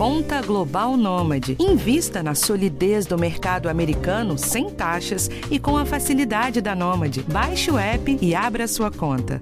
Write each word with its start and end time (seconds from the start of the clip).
Conta 0.00 0.40
Global 0.40 0.96
Nômade. 0.96 1.58
Invista 1.60 2.22
na 2.22 2.34
solidez 2.34 3.04
do 3.04 3.18
mercado 3.18 3.68
americano 3.68 4.38
sem 4.38 4.70
taxas 4.70 5.28
e 5.50 5.58
com 5.58 5.76
a 5.76 5.84
facilidade 5.84 6.62
da 6.62 6.74
Nômade. 6.74 7.22
Baixe 7.30 7.70
o 7.70 7.76
app 7.76 8.18
e 8.18 8.34
abra 8.34 8.66
sua 8.66 8.90
conta. 8.90 9.38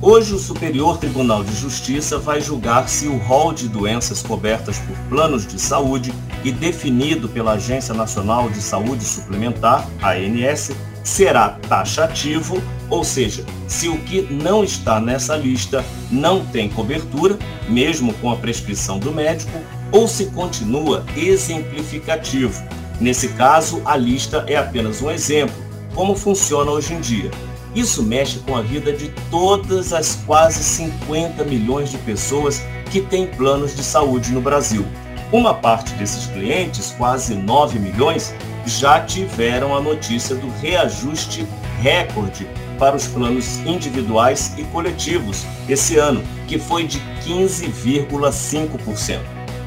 Hoje, 0.00 0.32
o 0.32 0.38
Superior 0.38 0.98
Tribunal 0.98 1.42
de 1.42 1.56
Justiça 1.56 2.20
vai 2.20 2.40
julgar 2.40 2.88
se 2.88 3.08
o 3.08 3.16
rol 3.16 3.52
de 3.52 3.68
doenças 3.68 4.22
cobertas 4.22 4.78
por 4.78 4.96
planos 5.08 5.44
de 5.44 5.60
saúde 5.60 6.14
e 6.44 6.52
definido 6.52 7.28
pela 7.28 7.54
Agência 7.54 7.92
Nacional 7.92 8.48
de 8.48 8.62
Saúde 8.62 9.04
Suplementar, 9.04 9.88
ANS, 10.00 10.70
será 11.04 11.50
taxativo, 11.68 12.60
ou 12.88 13.04
seja, 13.04 13.44
se 13.68 13.88
o 13.88 13.98
que 13.98 14.22
não 14.22 14.64
está 14.64 14.98
nessa 14.98 15.36
lista 15.36 15.84
não 16.10 16.44
tem 16.46 16.68
cobertura, 16.68 17.38
mesmo 17.68 18.12
com 18.14 18.30
a 18.30 18.36
prescrição 18.36 18.98
do 18.98 19.12
médico, 19.12 19.52
ou 19.92 20.08
se 20.08 20.26
continua 20.26 21.04
exemplificativo. 21.16 22.60
Nesse 23.00 23.28
caso, 23.28 23.82
a 23.84 23.96
lista 23.96 24.44
é 24.48 24.56
apenas 24.56 25.02
um 25.02 25.10
exemplo, 25.10 25.54
como 25.94 26.16
funciona 26.16 26.70
hoje 26.70 26.94
em 26.94 27.00
dia. 27.00 27.30
Isso 27.74 28.02
mexe 28.02 28.38
com 28.38 28.56
a 28.56 28.62
vida 28.62 28.92
de 28.92 29.08
todas 29.30 29.92
as 29.92 30.16
quase 30.26 30.62
50 30.62 31.44
milhões 31.44 31.90
de 31.90 31.98
pessoas 31.98 32.62
que 32.90 33.00
têm 33.00 33.26
planos 33.26 33.74
de 33.74 33.82
saúde 33.82 34.32
no 34.32 34.40
Brasil. 34.40 34.86
Uma 35.32 35.52
parte 35.54 35.92
desses 35.94 36.26
clientes, 36.26 36.94
quase 36.96 37.34
9 37.34 37.80
milhões, 37.80 38.32
já 38.66 39.00
tiveram 39.00 39.76
a 39.76 39.80
notícia 39.80 40.34
do 40.34 40.48
reajuste 40.60 41.46
recorde 41.80 42.46
para 42.78 42.96
os 42.96 43.06
planos 43.06 43.58
individuais 43.66 44.52
e 44.56 44.64
coletivos 44.64 45.44
esse 45.68 45.96
ano, 45.96 46.22
que 46.46 46.58
foi 46.58 46.86
de 46.86 47.00
15,5%. 47.24 49.20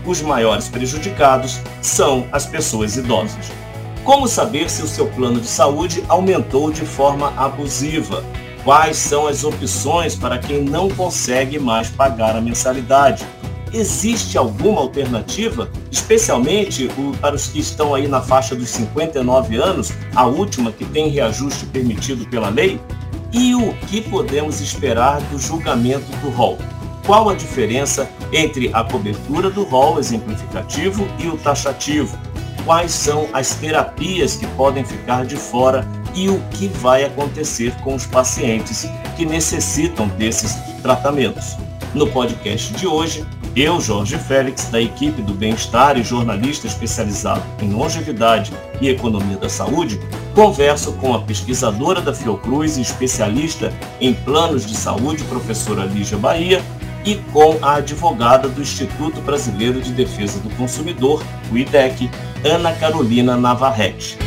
Os 0.05 0.21
maiores 0.21 0.69
prejudicados 0.69 1.59
são 1.81 2.27
as 2.31 2.45
pessoas 2.45 2.95
idosas. 2.95 3.51
Como 4.03 4.27
saber 4.27 4.69
se 4.69 4.81
o 4.81 4.87
seu 4.87 5.07
plano 5.07 5.41
de 5.41 5.47
saúde 5.47 6.03
aumentou 6.07 6.71
de 6.71 6.85
forma 6.85 7.33
abusiva? 7.35 8.23
Quais 8.63 8.95
são 8.97 9.27
as 9.27 9.43
opções 9.43 10.15
para 10.15 10.37
quem 10.39 10.63
não 10.63 10.89
consegue 10.89 11.59
mais 11.59 11.89
pagar 11.89 12.35
a 12.35 12.41
mensalidade? 12.41 13.25
Existe 13.73 14.37
alguma 14.37 14.81
alternativa, 14.81 15.69
especialmente 15.91 16.89
para 17.19 17.35
os 17.35 17.47
que 17.47 17.59
estão 17.59 17.93
aí 17.93 18.07
na 18.07 18.21
faixa 18.21 18.55
dos 18.55 18.69
59 18.69 19.57
anos, 19.57 19.91
a 20.15 20.25
última 20.25 20.71
que 20.71 20.85
tem 20.85 21.09
reajuste 21.09 21.65
permitido 21.67 22.27
pela 22.29 22.49
lei? 22.49 22.79
E 23.31 23.53
o 23.53 23.73
que 23.87 24.01
podemos 24.01 24.61
esperar 24.61 25.21
do 25.23 25.37
julgamento 25.37 26.09
do 26.21 26.29
rol? 26.29 26.57
Qual 27.05 27.29
a 27.29 27.33
diferença 27.33 28.09
entre 28.31 28.69
a 28.73 28.83
cobertura 28.83 29.49
do 29.49 29.63
rol 29.63 29.99
exemplificativo 29.99 31.07
e 31.19 31.27
o 31.27 31.37
taxativo? 31.37 32.17
quais 32.67 32.91
são 32.91 33.29
as 33.31 33.55
terapias 33.55 34.35
que 34.35 34.45
podem 34.47 34.83
ficar 34.83 35.25
de 35.25 35.37
fora 35.37 35.87
e 36.13 36.27
o 36.27 36.37
que 36.51 36.67
vai 36.67 37.05
acontecer 37.05 37.73
com 37.77 37.95
os 37.95 38.05
pacientes 38.05 38.85
que 39.15 39.25
necessitam 39.25 40.05
desses 40.09 40.53
tratamentos. 40.81 41.55
No 41.93 42.07
podcast 42.07 42.73
de 42.73 42.85
hoje, 42.85 43.25
eu, 43.61 43.81
Jorge 43.81 44.17
Félix, 44.19 44.65
da 44.65 44.79
equipe 44.79 45.21
do 45.21 45.33
Bem-Estar 45.33 45.97
e 45.97 46.03
jornalista 46.03 46.67
especializado 46.67 47.43
em 47.61 47.71
longevidade 47.71 48.51
e 48.79 48.87
economia 48.87 49.37
da 49.37 49.49
saúde, 49.49 49.99
converso 50.35 50.93
com 50.93 51.13
a 51.13 51.21
pesquisadora 51.21 51.99
da 51.99 52.13
Fiocruz 52.13 52.77
e 52.77 52.81
especialista 52.81 53.73
em 53.99 54.13
planos 54.13 54.65
de 54.65 54.75
saúde, 54.75 55.23
professora 55.23 55.85
Lígia 55.85 56.17
Bahia, 56.17 56.61
e 57.03 57.15
com 57.31 57.57
a 57.61 57.75
advogada 57.75 58.47
do 58.47 58.61
Instituto 58.61 59.21
Brasileiro 59.21 59.81
de 59.81 59.91
Defesa 59.91 60.39
do 60.39 60.49
Consumidor, 60.55 61.23
o 61.51 61.57
IDEC, 61.57 62.09
Ana 62.43 62.73
Carolina 62.73 63.35
Navarrete. 63.37 64.17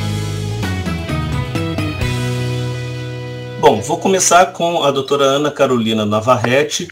Bom, 3.61 3.81
vou 3.83 3.99
começar 3.99 4.47
com 4.47 4.83
a 4.83 4.91
doutora 4.91 5.25
Ana 5.25 5.51
Carolina 5.51 6.07
Navarrete 6.07 6.89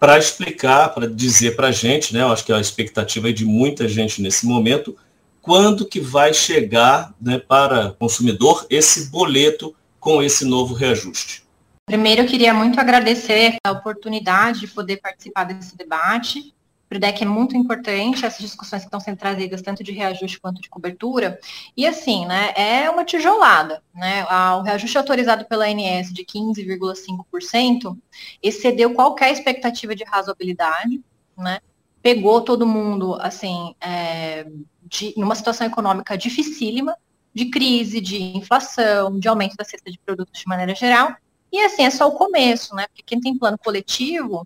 para 0.00 0.18
explicar, 0.18 0.88
para 0.94 1.06
dizer 1.06 1.54
para 1.54 1.68
a 1.68 1.72
gente, 1.72 2.14
né, 2.14 2.22
eu 2.22 2.28
acho 2.28 2.42
que 2.42 2.50
é 2.50 2.56
a 2.56 2.60
expectativa 2.60 3.30
de 3.30 3.44
muita 3.44 3.86
gente 3.86 4.22
nesse 4.22 4.46
momento, 4.46 4.96
quando 5.42 5.86
que 5.86 6.00
vai 6.00 6.32
chegar 6.32 7.12
né, 7.20 7.38
para 7.38 7.90
consumidor 7.98 8.66
esse 8.70 9.10
boleto 9.10 9.76
com 10.00 10.22
esse 10.22 10.46
novo 10.46 10.72
reajuste. 10.72 11.44
Primeiro, 11.84 12.22
eu 12.22 12.26
queria 12.26 12.54
muito 12.54 12.80
agradecer 12.80 13.56
a 13.62 13.72
oportunidade 13.72 14.60
de 14.60 14.68
poder 14.68 14.98
participar 14.98 15.44
desse 15.44 15.76
debate. 15.76 16.54
Para 16.90 16.96
o 16.96 17.00
DEC 17.00 17.22
é 17.22 17.24
muito 17.24 17.56
importante 17.56 18.26
essas 18.26 18.40
discussões 18.40 18.82
que 18.82 18.88
estão 18.88 18.98
sendo 18.98 19.16
trazidas, 19.16 19.62
tanto 19.62 19.84
de 19.84 19.92
reajuste 19.92 20.40
quanto 20.40 20.60
de 20.60 20.68
cobertura. 20.68 21.38
E 21.76 21.86
assim, 21.86 22.26
né, 22.26 22.52
é 22.56 22.90
uma 22.90 23.04
tijolada. 23.04 23.80
Né? 23.94 24.24
O 24.56 24.62
reajuste 24.62 24.98
autorizado 24.98 25.44
pela 25.44 25.66
ANS 25.66 26.12
de 26.12 26.24
15,5% 26.24 27.96
excedeu 28.42 28.92
qualquer 28.92 29.30
expectativa 29.30 29.94
de 29.94 30.02
razoabilidade, 30.02 31.00
né? 31.38 31.60
pegou 32.02 32.40
todo 32.40 32.66
mundo, 32.66 33.14
assim, 33.20 33.72
é, 33.80 34.48
de, 34.82 35.14
numa 35.16 35.36
situação 35.36 35.68
econômica 35.68 36.18
dificílima, 36.18 36.96
de 37.32 37.50
crise, 37.50 38.00
de 38.00 38.20
inflação, 38.36 39.16
de 39.16 39.28
aumento 39.28 39.54
da 39.54 39.62
cesta 39.62 39.92
de 39.92 39.98
produtos 40.00 40.40
de 40.40 40.48
maneira 40.48 40.74
geral, 40.74 41.14
e 41.52 41.60
assim, 41.60 41.84
é 41.84 41.90
só 41.90 42.08
o 42.08 42.16
começo, 42.16 42.74
né? 42.74 42.86
Porque 42.88 43.04
quem 43.04 43.20
tem 43.20 43.38
plano 43.38 43.58
coletivo 43.58 44.44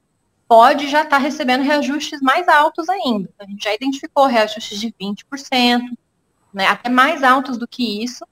pode 0.49 0.89
já 0.89 1.03
estar 1.03 1.17
tá 1.17 1.23
recebendo 1.23 1.63
reajustes 1.63 2.21
mais 2.21 2.49
altos 2.49 2.89
ainda. 2.89 3.29
A 3.39 3.45
gente 3.45 3.65
já 3.65 3.75
identificou 3.75 4.27
reajustes 4.27 4.79
de 4.81 4.93
20%, 4.93 5.81
né? 6.53 6.67
Até 6.67 6.89
mais 6.89 7.23
altos 7.23 7.57
do 7.59 7.67
que 7.67 8.03
isso. 8.03 8.25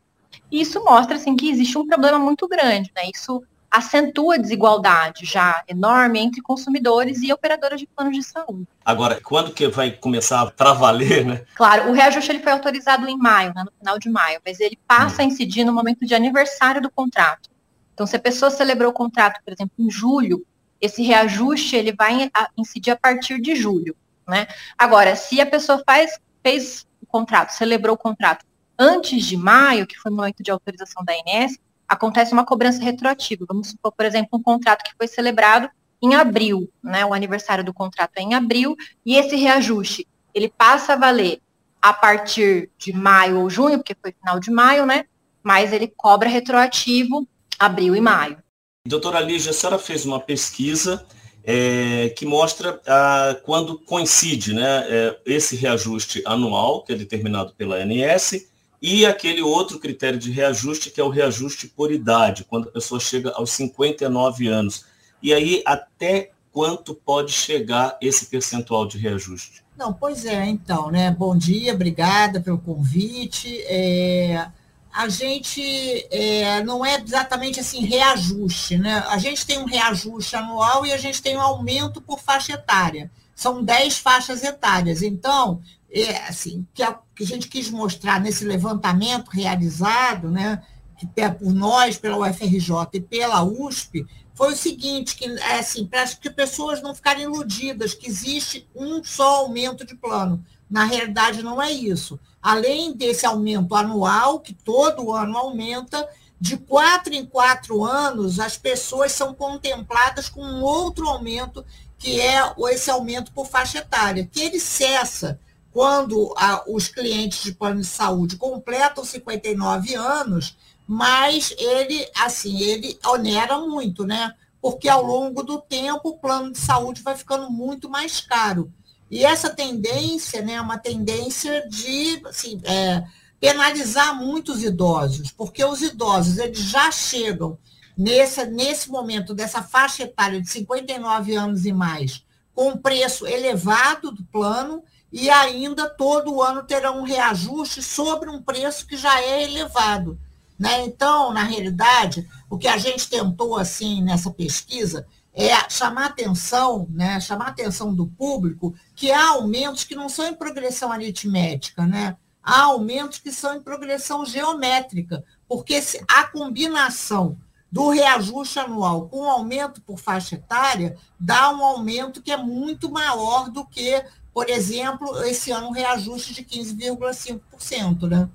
E 0.51 0.61
isso 0.61 0.83
mostra 0.85 1.17
assim 1.17 1.35
que 1.35 1.51
existe 1.51 1.77
um 1.79 1.87
problema 1.87 2.19
muito 2.19 2.47
grande, 2.47 2.93
né? 2.95 3.03
Isso 3.13 3.43
acentua 3.71 4.35
a 4.35 4.39
desigualdade 4.39 5.25
já 5.25 5.65
enorme 5.67 6.19
entre 6.19 6.43
consumidores 6.43 7.23
e 7.23 7.33
operadoras 7.33 7.81
de 7.81 7.87
planos 7.87 8.15
de 8.15 8.23
saúde. 8.23 8.69
Agora, 8.85 9.19
quando 9.23 9.51
que 9.51 9.67
vai 9.67 9.91
começar 9.91 10.51
para 10.51 10.75
valer, 10.75 11.25
né? 11.25 11.45
Claro, 11.55 11.89
o 11.89 11.93
reajuste 11.93 12.31
ele 12.31 12.43
foi 12.43 12.53
autorizado 12.53 13.09
em 13.09 13.17
maio, 13.17 13.55
né, 13.55 13.65
no 13.65 13.73
final 13.79 13.99
de 13.99 14.11
maio, 14.11 14.41
mas 14.45 14.61
ele 14.61 14.79
passa 14.87 15.23
hum. 15.23 15.25
a 15.25 15.29
incidir 15.29 15.65
no 15.65 15.73
momento 15.73 16.05
de 16.05 16.15
aniversário 16.15 16.83
do 16.83 16.91
contrato. 16.91 17.49
Então, 17.95 18.07
se 18.07 18.15
a 18.15 18.21
pessoa 18.21 18.51
celebrou 18.51 18.91
o 18.91 18.95
contrato, 18.95 19.41
por 19.43 19.55
exemplo, 19.55 19.73
em 19.79 19.91
julho, 19.91 20.45
esse 20.83 21.01
reajuste 21.01 21.77
ele 21.77 21.93
vai 21.93 22.29
incidir 22.59 22.91
a 22.91 22.97
partir 22.97 23.41
de 23.41 23.55
julho, 23.55 23.97
né? 24.29 24.49
Agora, 24.77 25.15
se 25.15 25.41
a 25.41 25.47
pessoa 25.47 25.81
faz, 25.87 26.19
fez 26.43 26.85
o 27.01 27.07
contrato, 27.07 27.51
celebrou 27.51 27.95
o 27.95 27.99
contrato 27.99 28.45
antes 28.77 29.25
de 29.25 29.37
maio, 29.37 29.87
que 29.87 29.97
foi 29.97 30.11
o 30.11 30.15
momento 30.15 30.43
de 30.43 30.51
autorização 30.51 31.05
da 31.05 31.13
INS, 31.15 31.57
acontece 31.89 32.33
uma 32.33 32.45
cobrança 32.45 32.83
retroativa. 32.83 33.45
Vamos 33.47 33.69
supor, 33.69 33.93
por 33.93 34.05
exemplo, 34.05 34.31
um 34.33 34.43
contrato 34.43 34.83
que 34.83 34.93
foi 34.99 35.07
celebrado 35.07 35.71
em 36.03 36.17
abril, 36.17 36.69
né? 36.83 37.07
O 37.07 37.15
aniversário 37.15 37.63
do 37.63 37.73
contrato 37.73 38.13
é 38.17 38.23
em 38.23 38.35
abril, 38.35 38.77
e 39.07 39.15
esse 39.15 39.37
reajuste, 39.37 40.09
ele 40.35 40.49
passa 40.51 40.95
a 40.95 40.97
valer 40.97 41.41
a 41.81 41.93
partir 41.93 42.71
de 42.77 42.93
maio 42.93 43.41
ou 43.41 43.49
junho, 43.49 43.79
porque 43.79 43.95
foi 43.95 44.13
final 44.13 44.41
de 44.41 44.51
maio, 44.51 44.85
né? 44.85 45.05
Mas 45.45 45.73
ele 45.73 45.87
cobra 45.97 46.29
retroativo 46.29 47.27
abril 47.57 47.95
e 47.95 48.01
maio. 48.01 48.43
Doutora 48.85 49.21
Lígia, 49.21 49.53
a 49.53 49.55
senhora 49.55 49.79
fez 49.79 50.05
uma 50.05 50.19
pesquisa 50.19 51.07
é, 51.45 52.09
que 52.17 52.27
mostra 52.27 52.81
a, 52.85 53.37
quando 53.45 53.79
coincide 53.79 54.53
né, 54.53 54.85
é, 54.89 55.19
esse 55.25 55.55
reajuste 55.55 56.21
anual, 56.27 56.83
que 56.83 56.93
é 56.93 56.97
determinado 56.97 57.53
pela 57.55 57.77
ANS, 57.77 58.45
e 58.83 59.07
aquele 59.07 59.41
outro 59.41 59.79
critério 59.79 60.19
de 60.19 60.33
reajuste, 60.33 60.91
que 60.91 61.01
é 61.01 61.05
o 61.05 61.09
reajuste 61.09 61.69
por 61.69 61.93
idade, 61.93 62.45
quando 62.45 62.69
a 62.69 62.73
pessoa 62.73 62.99
chega 62.99 63.31
aos 63.37 63.51
59 63.51 64.49
anos. 64.49 64.85
E 65.23 65.33
aí, 65.33 65.63
até 65.65 66.33
quanto 66.51 66.93
pode 66.93 67.31
chegar 67.31 67.97
esse 68.01 68.27
percentual 68.27 68.85
de 68.85 68.99
reajuste? 68.99 69.63
Não, 69.79 69.93
pois 69.93 70.25
é, 70.25 70.45
então, 70.47 70.91
né? 70.91 71.13
Bom 71.17 71.37
dia, 71.37 71.73
obrigada 71.73 72.41
pelo 72.41 72.59
convite. 72.59 73.63
É, 73.69 74.51
a 74.93 75.09
gente 75.09 75.63
é, 76.11 76.63
não 76.63 76.85
é 76.85 77.01
exatamente 77.01 77.59
assim 77.59 77.81
reajuste, 77.81 78.77
né? 78.77 79.03
A 79.09 79.17
gente 79.19 79.47
tem 79.47 79.59
um 79.59 79.65
reajuste 79.65 80.37
anual 80.37 80.85
e 80.85 80.93
a 80.93 80.99
gente 80.99 81.23
tem 81.23 81.37
um 81.37 81.41
aumento 81.41 82.01
por 82.01 82.21
faixa 82.21 82.53
etária. 82.53 83.11
São 83.35 83.65
10 83.65 83.99
faixas 83.99 84.45
etárias. 84.45 85.01
Então, 85.03 85.63
é, 85.91 86.17
assim, 86.29 86.67
que 86.75 86.83
a, 86.83 86.99
que 87.17 87.25
a 87.25 87.27
gente 87.27 87.49
quis 87.49 87.71
mostrar 87.71 88.21
nesse 88.21 88.45
levantamento 88.45 89.31
realizado, 89.31 90.31
né, 90.31 90.63
que 90.99 91.21
é 91.21 91.29
por 91.31 91.53
nós, 91.55 91.97
pela 91.97 92.19
UFRJ 92.19 92.71
e 92.93 93.01
pela 93.01 93.43
USP, 93.43 94.07
foi 94.35 94.53
o 94.53 94.57
seguinte, 94.57 95.17
que 95.17 95.25
é 95.25 95.59
assim, 95.59 95.87
para 95.87 96.07
que 96.07 96.31
pessoas 96.31 96.83
não 96.83 96.95
ficarem 96.95 97.25
iludidas 97.25 97.95
que 97.95 98.09
existe 98.09 98.69
um 98.75 99.03
só 99.03 99.37
aumento 99.37 99.87
de 99.87 99.95
plano. 99.95 100.45
Na 100.73 100.85
realidade, 100.85 101.43
não 101.43 101.61
é 101.61 101.71
isso. 101.71 102.19
Além 102.41 102.95
desse 102.95 103.27
aumento 103.27 103.75
anual, 103.75 104.41
que 104.41 104.55
todo 104.55 105.13
ano 105.13 105.37
aumenta, 105.37 106.09
de 106.41 106.57
quatro 106.57 107.13
em 107.13 107.27
quatro 107.27 107.85
anos, 107.85 108.41
as 108.41 108.57
pessoas 108.57 109.13
são 109.13 109.35
contempladas 109.35 110.31
com 110.31 110.41
um 110.41 110.63
outro 110.63 111.07
aumento, 111.07 111.63
que 111.99 112.19
é 112.23 112.41
esse 112.71 112.91
aumento 112.91 113.33
por 113.33 113.47
faixa 113.47 113.81
etária, 113.81 114.27
que 114.27 114.41
ele 114.41 114.59
cessa 114.59 115.39
quando 115.71 116.33
a, 116.39 116.65
os 116.67 116.89
clientes 116.89 117.43
de 117.43 117.53
plano 117.53 117.83
de 117.83 117.87
saúde 117.87 118.37
completam 118.37 119.05
59 119.05 119.95
anos, 119.95 120.57
mas 120.87 121.55
ele, 121.59 122.09
assim, 122.17 122.61
ele 122.63 122.99
onera 123.07 123.59
muito, 123.59 124.07
né? 124.07 124.35
Porque 124.61 124.89
ao 124.89 125.05
longo 125.05 125.43
do 125.43 125.61
tempo 125.61 126.09
o 126.09 126.17
plano 126.17 126.51
de 126.51 126.59
saúde 126.59 127.03
vai 127.03 127.15
ficando 127.15 127.51
muito 127.51 127.91
mais 127.91 128.23
caro. 128.23 128.73
E 129.13 129.27
essa 129.27 129.51
tendência, 129.51 130.41
né, 130.41 130.55
é 130.55 130.61
uma 130.63 130.79
tendência 130.79 131.69
de 131.69 132.23
assim, 132.25 132.59
é, 132.65 133.05
penalizar 133.39 134.17
muitos 134.17 134.63
idosos, 134.63 135.31
porque 135.31 135.63
os 135.63 135.83
idosos 135.83 136.39
eles 136.39 136.59
já 136.59 136.91
chegam 136.91 137.59
nesse, 137.95 138.43
nesse 138.47 138.91
momento 138.91 139.35
dessa 139.35 139.63
faixa 139.63 140.05
etária 140.05 140.41
de 140.41 140.49
59 140.49 141.35
anos 141.35 141.67
e 141.67 141.75
mais, 141.75 142.25
com 142.55 142.75
preço 142.79 143.27
elevado 143.27 144.13
do 144.13 144.25
plano, 144.25 144.83
e 145.13 145.29
ainda 145.29 145.91
todo 145.91 146.41
ano 146.41 146.63
terão 146.63 147.01
um 147.01 147.05
reajuste 147.05 147.83
sobre 147.83 148.31
um 148.31 148.41
preço 148.41 148.87
que 148.87 148.97
já 148.97 149.21
é 149.21 149.43
elevado. 149.43 150.19
Né? 150.59 150.87
Então, 150.87 151.35
na 151.35 151.43
realidade, 151.43 152.27
o 152.49 152.57
que 152.57 152.67
a 152.67 152.79
gente 152.79 153.11
tentou 153.11 153.59
assim 153.59 154.03
nessa 154.03 154.31
pesquisa 154.31 155.07
é 155.35 155.69
chamar 155.69 156.07
atenção, 156.07 156.87
né? 156.91 157.19
chamar 157.21 157.49
atenção 157.49 157.95
do 157.95 158.07
público 158.07 158.75
que 158.95 159.11
há 159.11 159.31
aumentos 159.31 159.85
que 159.85 159.95
não 159.95 160.09
são 160.09 160.27
em 160.27 160.35
progressão 160.35 160.93
aritmética, 160.93 161.87
né? 161.87 162.17
há 162.43 162.63
aumentos 162.63 163.19
que 163.19 163.33
são 163.33 163.55
em 163.57 163.63
progressão 163.63 164.27
geométrica, 164.27 165.25
porque 165.49 165.81
a 166.09 166.25
combinação 166.25 167.39
do 167.71 167.89
reajuste 167.89 168.59
anual 168.59 169.09
com 169.09 169.21
o 169.21 169.31
aumento 169.31 169.81
por 169.81 169.99
faixa 169.99 170.35
etária 170.35 170.97
dá 171.19 171.51
um 171.51 171.65
aumento 171.65 172.21
que 172.21 172.31
é 172.31 172.37
muito 172.37 172.91
maior 172.91 173.49
do 173.49 173.65
que 173.65 174.05
por 174.33 174.49
exemplo, 174.49 175.23
esse 175.25 175.51
ano 175.51 175.69
um 175.69 175.73
reajuste 175.73 176.33
de 176.33 176.43
15,5%, 176.43 178.09
né? 178.09 178.29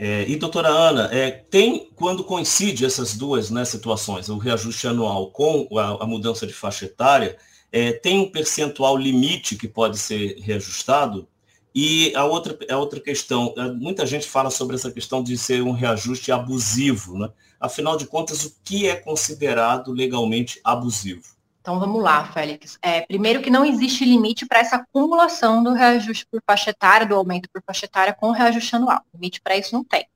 É, 0.00 0.24
e, 0.28 0.36
doutora 0.36 0.68
Ana, 0.68 1.08
é, 1.12 1.28
tem, 1.28 1.90
quando 1.96 2.22
coincide 2.22 2.84
essas 2.84 3.16
duas 3.16 3.50
né, 3.50 3.64
situações, 3.64 4.28
o 4.28 4.38
reajuste 4.38 4.86
anual 4.86 5.32
com 5.32 5.68
a, 5.76 6.04
a 6.04 6.06
mudança 6.06 6.46
de 6.46 6.52
faixa 6.52 6.84
etária, 6.84 7.36
é, 7.72 7.92
tem 7.92 8.20
um 8.20 8.30
percentual 8.30 8.96
limite 8.96 9.56
que 9.56 9.66
pode 9.66 9.98
ser 9.98 10.38
reajustado? 10.38 11.26
E 11.74 12.14
a 12.14 12.24
outra, 12.24 12.56
a 12.70 12.78
outra 12.78 13.00
questão, 13.00 13.52
é, 13.58 13.72
muita 13.72 14.06
gente 14.06 14.28
fala 14.28 14.50
sobre 14.50 14.76
essa 14.76 14.90
questão 14.90 15.20
de 15.20 15.36
ser 15.36 15.62
um 15.62 15.72
reajuste 15.72 16.30
abusivo, 16.30 17.18
né? 17.18 17.30
Afinal 17.60 17.96
de 17.96 18.06
contas, 18.06 18.44
o 18.44 18.56
que 18.62 18.88
é 18.88 18.94
considerado 18.94 19.92
legalmente 19.92 20.60
abusivo? 20.62 21.37
Então 21.60 21.78
vamos 21.78 22.02
lá, 22.02 22.24
Félix. 22.24 22.78
É, 22.80 23.02
primeiro 23.02 23.42
que 23.42 23.50
não 23.50 23.64
existe 23.64 24.04
limite 24.04 24.46
para 24.46 24.60
essa 24.60 24.76
acumulação 24.76 25.62
do 25.62 25.72
reajuste 25.72 26.26
por 26.30 26.42
faixa 26.46 26.70
etária, 26.70 27.06
do 27.06 27.14
aumento 27.14 27.48
por 27.52 27.62
faixa 27.62 27.84
etária 27.84 28.14
com 28.14 28.28
o 28.28 28.32
reajuste 28.32 28.76
anual. 28.76 29.02
Limite 29.12 29.40
para 29.40 29.56
isso 29.56 29.74
não 29.74 29.84
tem. 29.84 30.06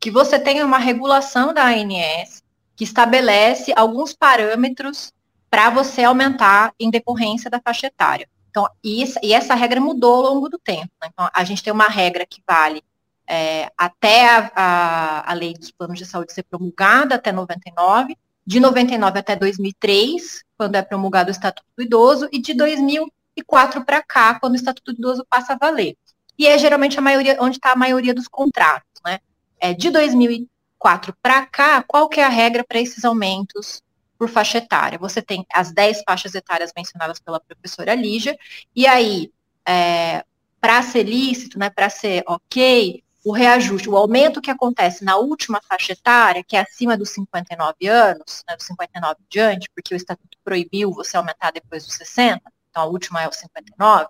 Que 0.00 0.10
você 0.10 0.38
tenha 0.38 0.64
uma 0.64 0.78
regulação 0.78 1.52
da 1.52 1.66
ANS 1.66 2.42
que 2.76 2.84
estabelece 2.84 3.72
alguns 3.76 4.12
parâmetros 4.12 5.12
para 5.50 5.70
você 5.70 6.04
aumentar 6.04 6.72
em 6.80 6.90
decorrência 6.90 7.48
da 7.50 7.60
faixa 7.60 7.86
etária. 7.86 8.28
Então, 8.50 8.68
isso, 8.82 9.18
e 9.22 9.32
essa 9.32 9.54
regra 9.54 9.80
mudou 9.80 10.14
ao 10.14 10.34
longo 10.34 10.48
do 10.48 10.58
tempo. 10.58 10.90
Né? 11.02 11.08
Então, 11.12 11.28
a 11.32 11.44
gente 11.44 11.62
tem 11.62 11.72
uma 11.72 11.88
regra 11.88 12.24
que 12.24 12.40
vale 12.48 12.82
é, 13.26 13.70
até 13.76 14.28
a, 14.28 14.52
a, 14.54 15.30
a 15.30 15.34
lei 15.34 15.54
dos 15.54 15.70
planos 15.72 15.98
de 15.98 16.06
saúde 16.06 16.32
ser 16.32 16.44
promulgada, 16.44 17.16
até 17.16 17.32
99, 17.32 18.16
de 18.46 18.60
99 18.60 19.18
até 19.18 19.34
2003, 19.34 20.43
quando 20.64 20.76
é 20.76 20.82
promulgado 20.82 21.28
o 21.28 21.30
Estatuto 21.30 21.68
do 21.76 21.82
Idoso, 21.82 22.26
e 22.32 22.40
de 22.40 22.54
2004 22.54 23.84
para 23.84 24.02
cá, 24.02 24.40
quando 24.40 24.54
o 24.54 24.56
Estatuto 24.56 24.94
do 24.94 24.98
Idoso 24.98 25.26
passa 25.28 25.52
a 25.52 25.56
valer. 25.56 25.94
E 26.38 26.46
é 26.46 26.56
geralmente 26.56 26.98
a 26.98 27.02
maioria, 27.02 27.36
onde 27.38 27.58
está 27.58 27.72
a 27.72 27.76
maioria 27.76 28.14
dos 28.14 28.26
contratos, 28.26 29.02
né? 29.04 29.18
É, 29.60 29.74
de 29.74 29.90
2004 29.90 31.14
para 31.20 31.44
cá, 31.44 31.82
qual 31.86 32.08
que 32.08 32.18
é 32.18 32.24
a 32.24 32.30
regra 32.30 32.64
para 32.66 32.80
esses 32.80 33.04
aumentos 33.04 33.82
por 34.18 34.30
faixa 34.30 34.56
etária? 34.56 34.98
Você 34.98 35.20
tem 35.20 35.44
as 35.52 35.70
10 35.70 36.02
faixas 36.06 36.34
etárias 36.34 36.72
mencionadas 36.74 37.20
pela 37.20 37.38
professora 37.38 37.94
Lígia, 37.94 38.36
e 38.74 38.86
aí, 38.86 39.30
é, 39.68 40.24
para 40.58 40.80
ser 40.80 41.02
lícito, 41.02 41.58
né, 41.58 41.68
para 41.68 41.90
ser 41.90 42.24
ok, 42.26 43.03
o 43.24 43.32
reajuste, 43.32 43.88
o 43.88 43.96
aumento 43.96 44.42
que 44.42 44.50
acontece 44.50 45.02
na 45.02 45.16
última 45.16 45.60
faixa 45.66 45.92
etária, 45.94 46.44
que 46.44 46.56
é 46.56 46.60
acima 46.60 46.96
dos 46.96 47.08
59 47.10 47.86
anos, 47.88 48.44
né, 48.46 48.54
dos 48.54 48.66
59 48.66 49.16
em 49.20 49.24
diante, 49.30 49.70
porque 49.74 49.94
o 49.94 49.96
estatuto 49.96 50.36
proibiu 50.44 50.92
você 50.92 51.16
aumentar 51.16 51.50
depois 51.50 51.86
dos 51.86 51.94
60, 51.94 52.42
então 52.68 52.82
a 52.82 52.86
última 52.86 53.22
é 53.22 53.28
o 53.28 53.32
59, 53.32 54.08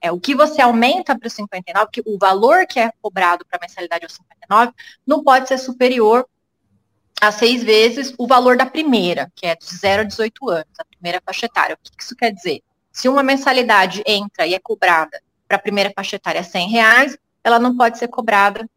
é 0.00 0.12
o 0.12 0.20
que 0.20 0.34
você 0.34 0.62
aumenta 0.62 1.18
para 1.18 1.26
o 1.26 1.30
59, 1.30 1.90
que 1.92 2.02
o 2.06 2.16
valor 2.16 2.64
que 2.66 2.78
é 2.78 2.92
cobrado 3.02 3.44
para 3.44 3.58
a 3.58 3.60
mensalidade 3.60 4.04
é 4.04 4.06
o 4.06 4.10
59, 4.10 4.72
não 5.04 5.24
pode 5.24 5.48
ser 5.48 5.58
superior 5.58 6.24
a 7.20 7.32
seis 7.32 7.62
vezes 7.64 8.14
o 8.16 8.26
valor 8.26 8.56
da 8.56 8.66
primeira, 8.66 9.30
que 9.34 9.46
é 9.46 9.56
de 9.56 9.64
0 9.76 10.02
a 10.02 10.04
18 10.04 10.50
anos, 10.50 10.72
a 10.78 10.84
primeira 10.84 11.20
faixa 11.24 11.46
etária. 11.46 11.74
O 11.74 11.78
que 11.96 12.02
isso 12.02 12.16
quer 12.16 12.32
dizer? 12.32 12.62
Se 12.92 13.08
uma 13.08 13.22
mensalidade 13.22 14.02
entra 14.06 14.46
e 14.46 14.54
é 14.54 14.58
cobrada 14.58 15.20
para 15.46 15.56
a 15.56 15.60
primeira 15.60 15.92
faixa 15.94 16.16
etária 16.16 16.42
100 16.42 16.68
reais, 16.68 17.18
ela 17.44 17.58
não 17.58 17.76
pode 17.76 17.98
ser 17.98 18.08
cobrada 18.08 18.68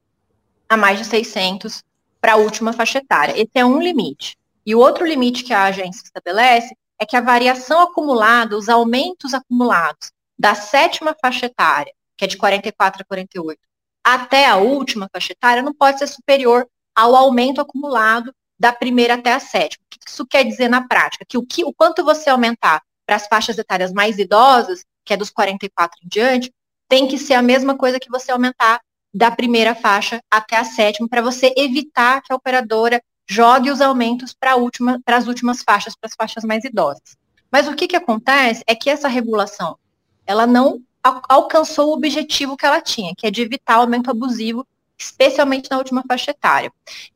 a 0.68 0.76
mais 0.76 1.00
de 1.00 1.06
600 1.06 1.84
para 2.20 2.34
a 2.34 2.38
última 2.38 2.74
faixa 2.74 2.98
etária. 2.98 3.40
Esse 3.40 3.52
é 3.56 3.66
um 3.66 3.80
limite. 3.80 4.36
E 4.66 4.74
o 4.74 4.80
outro 4.80 5.06
limite 5.06 5.44
que 5.44 5.54
a 5.54 5.66
agência 5.66 6.02
estabelece 6.04 6.76
é 7.00 7.06
que 7.06 7.16
a 7.16 7.22
variação 7.22 7.82
acumulada, 7.82 8.58
os 8.58 8.68
aumentos 8.68 9.34
acumulados 9.34 10.12
da 10.38 10.56
sétima 10.56 11.16
faixa 11.22 11.46
etária, 11.46 11.94
que 12.18 12.26
é 12.26 12.28
de 12.28 12.38
44 12.38 13.02
a 13.02 13.06
48, 13.06 13.60
até 14.04 14.48
a 14.48 14.56
última 14.58 15.10
faixa 15.12 15.34
etária, 15.34 15.62
não 15.62 15.74
pode 15.74 16.00
ser 16.00 16.08
superior 16.08 16.68
ao 16.96 17.16
aumento 17.16 17.62
acumulado 17.62 18.34
da 18.58 18.72
primeira 18.72 19.16
até 19.16 19.34
a 19.34 19.40
sétima. 19.40 19.84
O 19.86 19.90
que 19.90 20.10
isso 20.10 20.26
quer 20.26 20.44
dizer 20.44 20.70
na 20.70 20.88
prática? 20.88 21.26
Que 21.28 21.38
o, 21.38 21.46
que, 21.46 21.64
o 21.64 21.74
quanto 21.74 22.04
você 22.04 22.30
aumentar 22.30 22.82
para 23.06 23.18
as 23.18 23.28
faixas 23.28 23.58
etárias 23.58 23.92
mais 23.92 24.18
idosas, 24.18 24.84
que 25.04 25.14
é 25.14 25.18
dos 25.18 25.30
44 25.30 26.00
em 26.04 26.08
diante, 26.08 26.52
tem 26.88 27.08
que 27.08 27.18
ser 27.18 27.34
a 27.34 27.42
mesma 27.42 27.76
coisa 27.78 28.00
que 28.00 28.10
você 28.10 28.32
aumentar 28.32 28.82
da 29.14 29.32
primeira 29.32 29.74
faixa 29.74 30.22
até 30.30 30.58
a 30.58 30.64
sétima, 30.64 31.08
para 31.08 31.22
você 31.22 31.54
evitar 31.56 32.22
que 32.22 32.34
a 32.34 32.36
operadora 32.36 33.02
jogue 33.28 33.72
os 33.72 33.82
aumentos 33.82 34.34
para 34.34 34.56
última, 34.56 35.00
as 35.06 35.28
últimas 35.28 35.62
faixas, 35.64 35.96
para 35.96 36.08
as 36.08 36.16
faixas 36.16 36.44
mais 36.44 36.64
idosas. 36.64 37.18
Mas 37.52 37.68
o 37.68 37.74
que, 37.74 37.88
que 37.88 37.96
acontece 37.96 38.64
é 38.68 38.76
que 38.76 38.90
essa 38.90 39.08
regulação, 39.08 39.78
ela 40.26 40.46
não 40.46 40.82
al 41.02 41.22
alcançou 41.30 41.90
o 41.90 41.94
objetivo 41.94 42.58
que 42.58 42.66
ela 42.66 42.82
tinha, 42.82 43.14
que 43.16 43.26
é 43.26 43.32
de 43.32 43.42
evitar 43.42 43.76
aumento 43.76 44.10
abusivo, 44.10 44.68
especialmente 44.98 45.70
na 45.70 45.78
última 45.78 46.04
faixa 46.08 46.32
etária. 46.32 46.72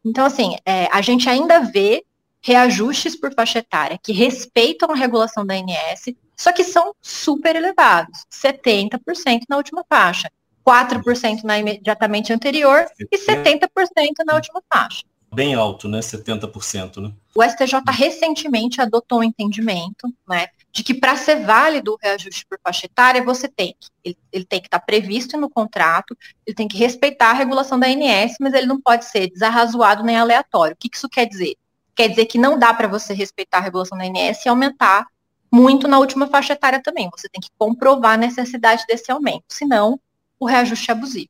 Então, 0.06 0.26
assim, 0.26 0.56
é, 0.66 0.88
a 0.92 1.02
gente 1.02 1.30
ainda 1.30 1.60
vê 1.60 2.06
reajustes 2.42 3.16
por 3.16 3.34
faixa 3.34 3.60
etária 3.60 4.00
que 4.02 4.14
respeitam 4.14 4.92
a 4.92 4.96
regulação 4.96 5.46
da 5.46 5.56
ANS, 5.56 6.16
só 6.40 6.54
que 6.54 6.64
são 6.64 6.96
super 7.02 7.54
elevados, 7.54 8.26
70% 8.32 9.42
na 9.50 9.58
última 9.58 9.84
faixa, 9.90 10.32
4% 10.66 11.44
na 11.44 11.60
imediatamente 11.60 12.32
anterior 12.32 12.86
e 13.12 13.18
70% 13.18 13.68
na 14.26 14.36
última 14.36 14.64
faixa. 14.72 15.04
Bem 15.34 15.54
alto, 15.54 15.90
né? 15.90 16.00
70%, 16.00 17.02
né? 17.02 17.12
O 17.36 17.44
STJ 17.44 17.82
recentemente 17.92 18.80
adotou 18.80 19.20
um 19.20 19.24
entendimento, 19.24 20.08
né, 20.28 20.48
de 20.72 20.82
que 20.82 20.94
para 20.94 21.18
ser 21.18 21.44
válido 21.46 21.94
o 21.94 21.98
reajuste 22.02 22.46
por 22.50 22.58
faixa 22.64 22.86
etária, 22.86 23.22
você 23.22 23.50
tem 23.50 23.76
que, 23.78 23.90
ele, 24.02 24.18
ele 24.32 24.46
tem 24.46 24.62
que 24.62 24.68
estar 24.68 24.80
tá 24.80 24.86
previsto 24.86 25.38
no 25.38 25.50
contrato, 25.50 26.18
ele 26.48 26.56
tem 26.56 26.70
que 26.70 26.78
respeitar 26.78 27.32
a 27.32 27.34
regulação 27.34 27.78
da 27.78 27.88
ANS, 27.88 28.36
mas 28.40 28.54
ele 28.54 28.66
não 28.66 28.80
pode 28.80 29.04
ser 29.04 29.30
desarrazoado 29.30 30.04
nem 30.04 30.16
aleatório. 30.16 30.74
O 30.74 30.78
que 30.78 30.90
isso 30.96 31.10
quer 31.10 31.26
dizer? 31.26 31.56
Quer 31.94 32.08
dizer 32.08 32.28
que 32.28 32.38
não 32.38 32.58
dá 32.58 32.74
para 32.74 32.88
você 32.88 33.14
respeitar 33.14 33.58
a 33.58 33.62
regulação 33.62 33.98
da 33.98 34.06
ANS 34.06 34.46
e 34.46 34.50
aumentar 34.50 35.06
muito 35.52 35.88
na 35.88 36.00
última 36.00 36.28
faixa 36.28 36.54
etária 36.54 36.82
também. 36.82 37.10
Você 37.12 37.28
tem 37.30 37.42
que 37.42 37.50
comprovar 37.58 38.14
a 38.14 38.18
necessidade 38.18 38.86
desse 38.88 39.12
aumento, 39.12 39.46
senão 39.50 40.00
o 40.40 40.46
reajuste 40.46 40.90
é 40.90 40.94
abusivo. 40.94 41.30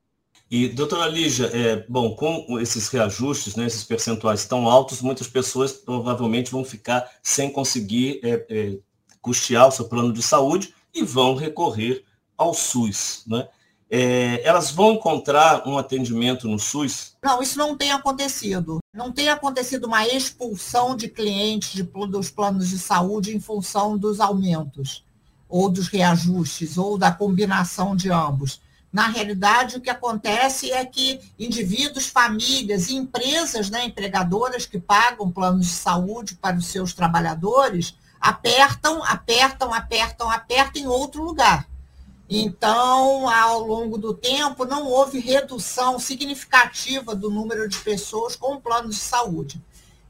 E, 0.51 0.67
doutora 0.67 1.07
Lígia, 1.07 1.45
é, 1.53 1.85
bom, 1.87 2.15
com 2.15 2.59
esses 2.59 2.87
reajustes, 2.89 3.55
né, 3.55 3.67
esses 3.67 3.83
percentuais 3.83 4.45
tão 4.45 4.67
altos, 4.67 4.99
muitas 4.99 5.27
pessoas 5.27 5.73
provavelmente 5.73 6.49
vão 6.49 6.65
ficar 6.65 7.07
sem 7.21 7.51
conseguir 7.51 8.19
é, 8.23 8.45
é, 8.49 8.77
custear 9.21 9.67
o 9.67 9.71
seu 9.71 9.87
plano 9.87 10.11
de 10.11 10.23
saúde 10.23 10.73
e 10.93 11.03
vão 11.03 11.35
recorrer 11.35 12.03
ao 12.35 12.53
SUS. 12.55 13.23
Né? 13.27 13.47
É, 13.89 14.41
elas 14.47 14.71
vão 14.71 14.93
encontrar 14.93 15.67
um 15.67 15.77
atendimento 15.77 16.47
no 16.47 16.59
SUS? 16.59 17.15
Não, 17.23 17.41
isso 17.41 17.57
não 17.57 17.75
tem 17.75 17.91
acontecido. 17.91 18.79
Não 18.93 19.11
tem 19.11 19.29
acontecido 19.29 19.85
uma 19.85 20.07
expulsão 20.07 20.95
de 20.95 21.07
clientes 21.07 21.73
de, 21.73 21.83
dos 21.83 22.29
planos 22.29 22.69
de 22.69 22.77
saúde 22.77 23.35
em 23.35 23.39
função 23.39 23.97
dos 23.97 24.19
aumentos, 24.19 25.03
ou 25.47 25.69
dos 25.69 25.87
reajustes, 25.87 26.77
ou 26.77 26.97
da 26.97 27.11
combinação 27.11 27.95
de 27.95 28.11
ambos. 28.11 28.61
Na 28.91 29.07
realidade, 29.07 29.77
o 29.77 29.81
que 29.81 29.89
acontece 29.89 30.71
é 30.71 30.83
que 30.83 31.19
indivíduos, 31.37 32.07
famílias 32.07 32.89
e 32.89 32.95
empresas 32.95 33.69
né, 33.69 33.85
empregadoras 33.85 34.65
que 34.65 34.79
pagam 34.79 35.31
planos 35.31 35.67
de 35.67 35.73
saúde 35.73 36.35
para 36.35 36.57
os 36.57 36.65
seus 36.67 36.93
trabalhadores 36.93 37.95
apertam, 38.19 39.03
apertam, 39.03 39.73
apertam, 39.73 40.29
apertam 40.29 40.81
em 40.81 40.87
outro 40.87 41.23
lugar. 41.23 41.67
Então, 42.29 43.27
ao 43.27 43.65
longo 43.65 43.97
do 43.97 44.13
tempo, 44.13 44.63
não 44.63 44.85
houve 44.85 45.19
redução 45.19 45.97
significativa 45.97 47.15
do 47.15 47.31
número 47.31 47.67
de 47.67 47.77
pessoas 47.79 48.35
com 48.35 48.61
planos 48.61 48.95
de 48.95 49.01
saúde. 49.01 49.59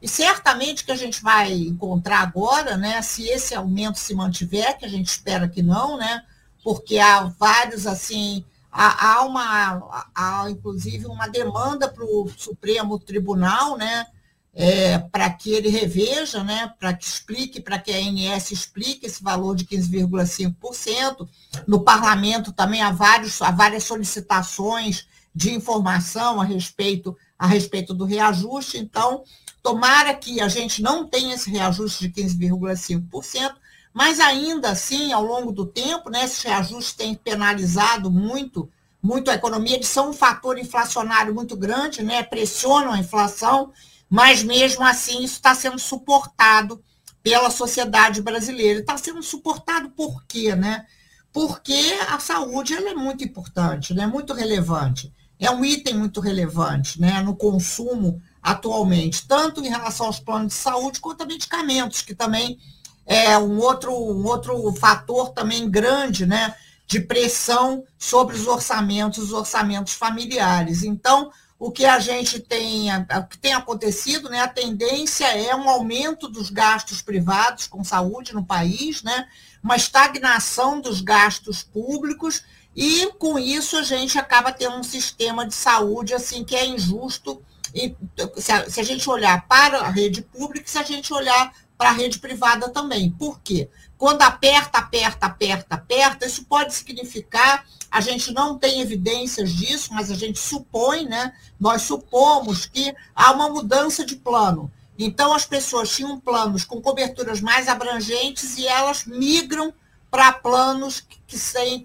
E 0.02 0.08
certamente 0.08 0.84
que 0.84 0.92
a 0.92 0.98
gente 0.98 1.22
vai 1.22 1.54
encontrar 1.54 2.20
agora, 2.20 2.76
né, 2.76 3.02
se 3.02 3.28
esse 3.30 3.56
aumento 3.56 3.98
se 4.00 4.14
mantiver, 4.14 4.78
que 4.78 4.86
a 4.86 4.90
gente 4.90 5.08
espera 5.08 5.48
que 5.48 5.62
não, 5.62 5.98
né, 5.98 6.26
porque 6.62 7.00
há 7.00 7.24
vários, 7.40 7.88
assim, 7.88 8.44
há, 8.70 9.14
há 9.14 9.22
uma, 9.24 10.06
há, 10.14 10.50
inclusive, 10.50 11.06
uma 11.06 11.28
demanda 11.28 11.88
para 11.88 12.04
o 12.04 12.30
Supremo 12.36 13.00
Tribunal, 13.00 13.78
né, 13.78 14.06
é, 14.54 14.98
para 14.98 15.30
que 15.30 15.52
ele 15.52 15.70
reveja, 15.70 16.44
né, 16.44 16.74
para 16.80 16.94
que 16.94 17.06
explique, 17.06 17.62
para 17.62 17.80
que 17.80 17.92
a 17.92 17.98
ANS 17.98 18.52
explique 18.52 19.06
esse 19.06 19.22
valor 19.22 19.56
de 19.56 19.66
15,5%. 19.66 21.28
No 21.68 21.82
parlamento 21.82 22.52
também 22.52 22.82
há, 22.82 22.92
vários, 22.92 23.42
há 23.42 23.52
várias 23.52 23.84
solicitações 23.84 25.08
de 25.34 25.54
informação 25.54 26.42
a 26.42 26.44
respeito, 26.44 27.16
a 27.38 27.48
respeito 27.48 27.94
do 27.94 28.06
reajuste, 28.06 28.78
então, 28.78 29.24
tomara 29.62 30.14
que 30.14 30.42
a 30.42 30.48
gente 30.48 30.82
não 30.82 31.08
tenha 31.08 31.36
esse 31.36 31.50
reajuste 31.50 32.08
de 32.08 32.22
15,5%, 32.24 33.56
mas 33.94 34.20
ainda 34.20 34.72
assim, 34.72 35.14
ao 35.14 35.24
longo 35.24 35.52
do 35.52 35.66
tempo, 35.66 36.10
né, 36.10 36.26
esses 36.26 36.44
reajustes 36.44 36.94
têm 36.94 37.16
penalizado 37.16 38.10
muito, 38.10 38.70
muito 39.02 39.32
a 39.32 39.36
economia, 39.36 39.76
eles 39.76 39.88
são 39.88 40.10
um 40.10 40.14
fator 40.14 40.58
inflacionário 40.58 41.34
muito 41.34 41.56
grande, 41.56 42.04
né, 42.04 42.24
pressionam 42.24 42.92
a 42.92 43.00
inflação, 43.00 43.72
mas 44.10 44.44
mesmo 44.44 44.84
assim 44.84 45.24
isso 45.24 45.36
está 45.36 45.54
sendo 45.54 45.78
suportado 45.78 46.84
pela 47.22 47.52
sociedade 47.52 48.22
brasileira. 48.22 48.80
Está 48.80 48.98
sendo 48.98 49.22
suportado 49.22 49.90
por 49.92 50.24
quê, 50.26 50.56
né? 50.56 50.86
Porque 51.32 51.98
a 52.08 52.20
saúde 52.20 52.74
ela 52.74 52.90
é 52.90 52.96
muito 52.96 53.24
importante, 53.24 53.94
né? 53.94 54.08
muito 54.08 54.34
relevante. 54.34 55.14
É 55.40 55.50
um 55.52 55.64
item 55.64 55.94
muito 55.94 56.20
relevante 56.20 57.00
né? 57.00 57.22
no 57.22 57.36
consumo 57.36 58.22
atualmente, 58.42 59.28
tanto 59.28 59.64
em 59.64 59.70
relação 59.70 60.08
aos 60.08 60.20
planos 60.20 60.54
de 60.54 60.60
saúde 60.60 61.00
quanto 61.00 61.22
a 61.22 61.26
medicamentos, 61.26 62.02
que 62.02 62.16
também 62.16 62.58
é 63.06 63.38
um 63.38 63.60
outro, 63.60 63.94
um 63.94 64.26
outro 64.26 64.74
fator 64.74 65.30
também 65.30 65.70
grande 65.70 66.26
né? 66.26 66.56
de 66.88 67.00
pressão 67.00 67.84
sobre 67.98 68.36
os 68.36 68.48
orçamentos, 68.48 69.26
os 69.26 69.32
orçamentos 69.32 69.94
familiares. 69.94 70.84
Então, 70.84 71.30
o 71.60 71.70
que 71.72 71.86
a 71.86 72.00
gente 72.00 72.40
tem, 72.40 72.88
o 72.96 73.28
que 73.28 73.38
tem 73.38 73.54
acontecido, 73.54 74.30
né, 74.30 74.40
a 74.40 74.48
tendência 74.48 75.26
é 75.26 75.54
um 75.54 75.70
aumento 75.70 76.30
dos 76.30 76.50
gastos 76.50 77.02
privados 77.02 77.68
com 77.68 77.84
saúde 77.84 78.34
no 78.34 78.46
país, 78.46 79.04
né, 79.04 79.28
uma 79.62 79.76
estagnação 79.76 80.80
dos 80.80 81.02
gastos 81.02 81.62
públicos, 81.62 82.44
e 82.74 83.12
com 83.20 83.38
isso 83.38 83.76
a 83.76 83.84
gente 83.84 84.18
acaba 84.18 84.54
tendo 84.54 84.78
um 84.78 84.84
sistema 84.84 85.46
de 85.46 85.54
saúde 85.54 86.14
assim 86.14 86.46
que 86.46 86.56
é 86.56 86.66
injusto. 86.66 87.42
E, 87.76 87.94
se, 88.38 88.52
a, 88.52 88.70
se 88.70 88.80
a 88.80 88.84
gente 88.84 89.10
olhar 89.10 89.46
para 89.48 89.82
a 89.82 89.90
rede 89.90 90.22
pública, 90.22 90.66
se 90.66 90.78
a 90.78 90.84
gente 90.84 91.14
olhar 91.14 91.52
para 91.78 91.90
a 91.90 91.94
rede 91.94 92.20
privada 92.20 92.70
também. 92.70 93.12
Por 93.12 93.40
quê? 93.42 93.70
Quando 93.98 94.22
aperta, 94.22 94.80
aperta, 94.80 95.26
aperta, 95.26 95.76
aperta, 95.76 96.26
isso 96.26 96.46
pode 96.46 96.74
significar, 96.74 97.66
a 97.92 98.02
gente 98.02 98.32
não 98.34 98.58
tem 98.58 98.82
evidências 98.82 99.52
disso, 99.52 99.94
mas 99.94 100.12
a 100.12 100.16
gente 100.16 100.40
supõe, 100.40 101.06
né? 101.06 101.34
Nós 101.60 101.84
supomos 101.84 102.66
que 102.66 102.94
há 103.16 103.32
uma 103.32 103.50
mudança 103.50 104.06
de 104.06 104.16
plano. 104.16 104.72
Então, 104.98 105.34
as 105.34 105.46
pessoas 105.46 105.90
tinham 105.90 106.20
planos 106.20 106.64
com 106.66 106.82
coberturas 106.82 107.40
mais 107.42 107.68
abrangentes 107.68 108.58
e 108.58 108.68
elas 108.68 109.06
migram 109.06 109.74
para 110.12 110.34
planos 110.34 111.00
que 111.00 111.40
têm 111.40 111.84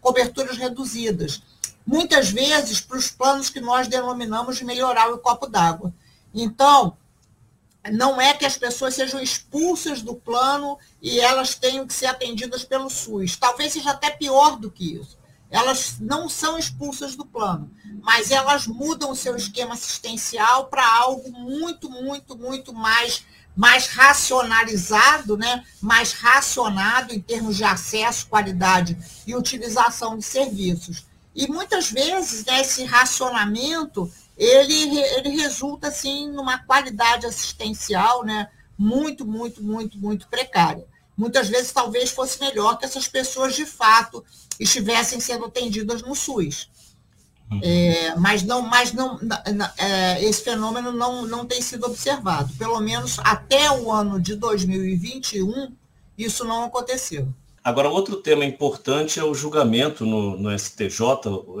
coberturas 0.00 0.56
reduzidas. 0.56 1.42
Muitas 1.84 2.30
vezes 2.30 2.80
para 2.80 2.98
os 2.98 3.10
planos 3.10 3.50
que 3.50 3.60
nós 3.60 3.88
denominamos 3.88 4.58
de 4.58 4.64
melhorar 4.64 5.12
o 5.12 5.18
copo 5.18 5.46
d'água. 5.46 5.92
Então, 6.32 6.96
não 7.88 8.20
é 8.20 8.34
que 8.34 8.44
as 8.44 8.58
pessoas 8.58 8.94
sejam 8.94 9.20
expulsas 9.20 10.02
do 10.02 10.14
plano 10.14 10.78
e 11.00 11.18
elas 11.20 11.54
tenham 11.54 11.86
que 11.86 11.94
ser 11.94 12.06
atendidas 12.06 12.64
pelo 12.64 12.90
SUS. 12.90 13.36
Talvez 13.36 13.72
seja 13.72 13.90
até 13.90 14.10
pior 14.10 14.58
do 14.58 14.70
que 14.70 14.96
isso. 14.96 15.18
Elas 15.50 15.96
não 15.98 16.28
são 16.28 16.58
expulsas 16.58 17.16
do 17.16 17.24
plano, 17.24 17.70
mas 18.02 18.30
elas 18.30 18.68
mudam 18.68 19.10
o 19.10 19.16
seu 19.16 19.34
esquema 19.34 19.74
assistencial 19.74 20.66
para 20.66 20.86
algo 20.86 21.32
muito, 21.32 21.90
muito, 21.90 22.36
muito 22.36 22.72
mais, 22.72 23.24
mais 23.56 23.88
racionalizado, 23.88 25.36
né? 25.36 25.64
mais 25.80 26.12
racionado 26.12 27.12
em 27.12 27.20
termos 27.20 27.56
de 27.56 27.64
acesso, 27.64 28.28
qualidade 28.28 28.96
e 29.26 29.34
utilização 29.34 30.16
de 30.16 30.24
serviços. 30.24 31.04
E 31.34 31.48
muitas 31.48 31.90
vezes 31.90 32.44
né, 32.44 32.60
esse 32.60 32.84
racionamento 32.84 34.10
ele, 34.40 34.98
ele 34.98 35.28
resulta 35.40 35.88
assim 35.88 36.30
numa 36.30 36.58
qualidade 36.58 37.26
assistencial 37.26 38.24
né, 38.24 38.48
muito, 38.76 39.26
muito, 39.26 39.62
muito, 39.62 39.98
muito 39.98 40.26
precária. 40.28 40.86
Muitas 41.14 41.50
vezes 41.50 41.70
talvez 41.70 42.10
fosse 42.10 42.40
melhor 42.40 42.78
que 42.78 42.86
essas 42.86 43.06
pessoas 43.06 43.54
de 43.54 43.66
fato 43.66 44.24
estivessem 44.58 45.20
sendo 45.20 45.44
atendidas 45.44 46.00
no 46.00 46.14
SUS. 46.14 46.70
Uhum. 47.50 47.60
É, 47.62 48.14
mas 48.16 48.42
não, 48.42 48.62
mas 48.62 48.92
não, 48.92 49.18
é, 49.76 50.24
esse 50.24 50.42
fenômeno 50.42 50.90
não, 50.92 51.26
não 51.26 51.44
tem 51.44 51.60
sido 51.60 51.84
observado. 51.84 52.50
Pelo 52.54 52.80
menos 52.80 53.18
até 53.18 53.70
o 53.70 53.92
ano 53.92 54.18
de 54.18 54.36
2021, 54.36 55.70
isso 56.16 56.44
não 56.44 56.64
aconteceu. 56.64 57.28
Agora, 57.62 57.90
outro 57.90 58.16
tema 58.16 58.46
importante 58.46 59.20
é 59.20 59.24
o 59.24 59.34
julgamento 59.34 60.06
no, 60.06 60.38
no 60.38 60.58
STJ, 60.58 61.00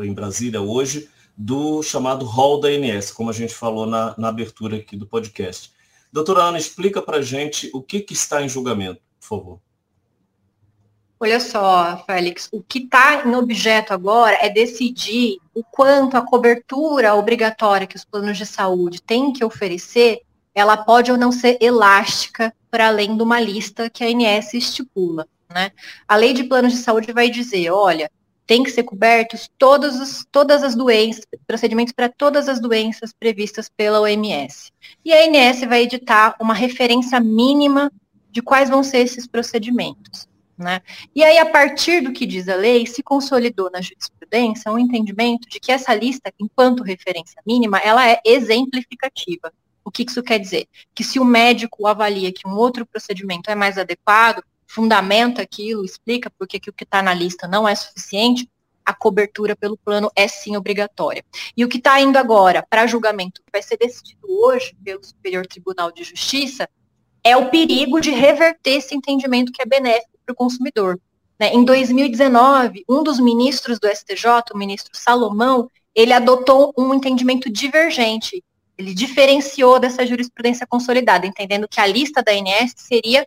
em 0.02 0.14
Brasília, 0.14 0.62
hoje, 0.62 1.10
do 1.42 1.82
chamado 1.82 2.26
rol 2.26 2.60
da 2.60 2.68
ANS, 2.68 3.10
como 3.10 3.30
a 3.30 3.32
gente 3.32 3.54
falou 3.54 3.86
na, 3.86 4.14
na 4.18 4.28
abertura 4.28 4.76
aqui 4.76 4.94
do 4.94 5.06
podcast. 5.06 5.72
Doutora 6.12 6.42
Ana, 6.42 6.58
explica 6.58 7.00
para 7.00 7.16
a 7.16 7.22
gente 7.22 7.70
o 7.72 7.80
que, 7.80 8.00
que 8.00 8.12
está 8.12 8.42
em 8.42 8.48
julgamento, 8.48 9.00
por 9.18 9.26
favor. 9.26 9.60
Olha 11.18 11.40
só, 11.40 12.04
Félix, 12.04 12.46
o 12.52 12.62
que 12.62 12.80
está 12.80 13.26
em 13.26 13.34
objeto 13.34 13.94
agora 13.94 14.36
é 14.42 14.50
decidir 14.50 15.38
o 15.54 15.64
quanto 15.64 16.18
a 16.18 16.20
cobertura 16.20 17.14
obrigatória 17.14 17.86
que 17.86 17.96
os 17.96 18.04
planos 18.04 18.36
de 18.36 18.44
saúde 18.44 19.00
têm 19.00 19.32
que 19.32 19.42
oferecer, 19.42 20.20
ela 20.54 20.76
pode 20.76 21.10
ou 21.10 21.16
não 21.16 21.32
ser 21.32 21.56
elástica 21.58 22.54
para 22.70 22.88
além 22.88 23.16
de 23.16 23.22
uma 23.22 23.40
lista 23.40 23.88
que 23.88 24.04
a 24.04 24.08
ANS 24.08 24.52
estipula. 24.52 25.26
Né? 25.48 25.72
A 26.06 26.16
lei 26.16 26.34
de 26.34 26.44
planos 26.44 26.74
de 26.74 26.78
saúde 26.80 27.14
vai 27.14 27.30
dizer, 27.30 27.70
olha, 27.70 28.10
tem 28.50 28.64
que 28.64 28.70
ser 28.72 28.82
cobertos 28.82 29.48
todas 29.56 30.00
as, 30.00 30.26
todas 30.28 30.64
as 30.64 30.74
doenças, 30.74 31.24
procedimentos 31.46 31.92
para 31.92 32.08
todas 32.08 32.48
as 32.48 32.60
doenças 32.60 33.12
previstas 33.12 33.68
pela 33.68 34.00
OMS. 34.00 34.72
E 35.04 35.12
a 35.12 35.18
ANS 35.24 35.60
vai 35.60 35.82
editar 35.82 36.34
uma 36.40 36.52
referência 36.52 37.20
mínima 37.20 37.92
de 38.28 38.42
quais 38.42 38.68
vão 38.68 38.82
ser 38.82 38.98
esses 38.98 39.24
procedimentos. 39.24 40.28
Né? 40.58 40.82
E 41.14 41.22
aí, 41.22 41.38
a 41.38 41.46
partir 41.46 42.00
do 42.00 42.12
que 42.12 42.26
diz 42.26 42.48
a 42.48 42.56
lei, 42.56 42.88
se 42.88 43.04
consolidou 43.04 43.70
na 43.70 43.80
jurisprudência 43.80 44.72
um 44.72 44.80
entendimento 44.80 45.48
de 45.48 45.60
que 45.60 45.70
essa 45.70 45.94
lista, 45.94 46.32
enquanto 46.36 46.82
referência 46.82 47.40
mínima, 47.46 47.78
ela 47.78 48.04
é 48.04 48.20
exemplificativa. 48.24 49.52
O 49.84 49.92
que 49.92 50.02
isso 50.02 50.24
quer 50.24 50.40
dizer? 50.40 50.66
Que 50.92 51.04
se 51.04 51.20
o 51.20 51.24
médico 51.24 51.86
avalia 51.86 52.32
que 52.32 52.48
um 52.48 52.56
outro 52.56 52.84
procedimento 52.84 53.48
é 53.48 53.54
mais 53.54 53.78
adequado, 53.78 54.42
fundamenta 54.70 55.42
aquilo, 55.42 55.84
explica 55.84 56.30
por 56.30 56.46
que 56.46 56.70
o 56.70 56.72
que 56.72 56.84
está 56.84 57.02
na 57.02 57.12
lista 57.12 57.48
não 57.48 57.68
é 57.68 57.74
suficiente, 57.74 58.48
a 58.84 58.94
cobertura 58.94 59.56
pelo 59.56 59.76
plano 59.76 60.10
é 60.14 60.28
sim 60.28 60.56
obrigatória. 60.56 61.24
E 61.56 61.64
o 61.64 61.68
que 61.68 61.78
está 61.78 62.00
indo 62.00 62.16
agora 62.16 62.64
para 62.68 62.86
julgamento, 62.86 63.42
que 63.42 63.50
vai 63.52 63.62
ser 63.62 63.76
decidido 63.76 64.20
hoje 64.28 64.74
pelo 64.84 65.04
Superior 65.04 65.44
Tribunal 65.46 65.90
de 65.90 66.04
Justiça, 66.04 66.68
é 67.22 67.36
o 67.36 67.50
perigo 67.50 68.00
de 68.00 68.10
reverter 68.10 68.76
esse 68.76 68.94
entendimento 68.94 69.52
que 69.52 69.60
é 69.60 69.66
benéfico 69.66 70.18
para 70.24 70.32
o 70.32 70.36
consumidor. 70.36 71.00
Né? 71.38 71.52
Em 71.52 71.64
2019, 71.64 72.84
um 72.88 73.02
dos 73.02 73.18
ministros 73.18 73.80
do 73.80 73.88
STJ, 73.88 74.52
o 74.54 74.58
ministro 74.58 74.92
Salomão, 74.94 75.68
ele 75.94 76.12
adotou 76.12 76.72
um 76.78 76.94
entendimento 76.94 77.50
divergente. 77.50 78.42
Ele 78.78 78.94
diferenciou 78.94 79.80
dessa 79.80 80.06
jurisprudência 80.06 80.66
consolidada, 80.66 81.26
entendendo 81.26 81.68
que 81.68 81.80
a 81.80 81.86
lista 81.86 82.22
da 82.22 82.32
ANS 82.32 82.72
seria 82.76 83.26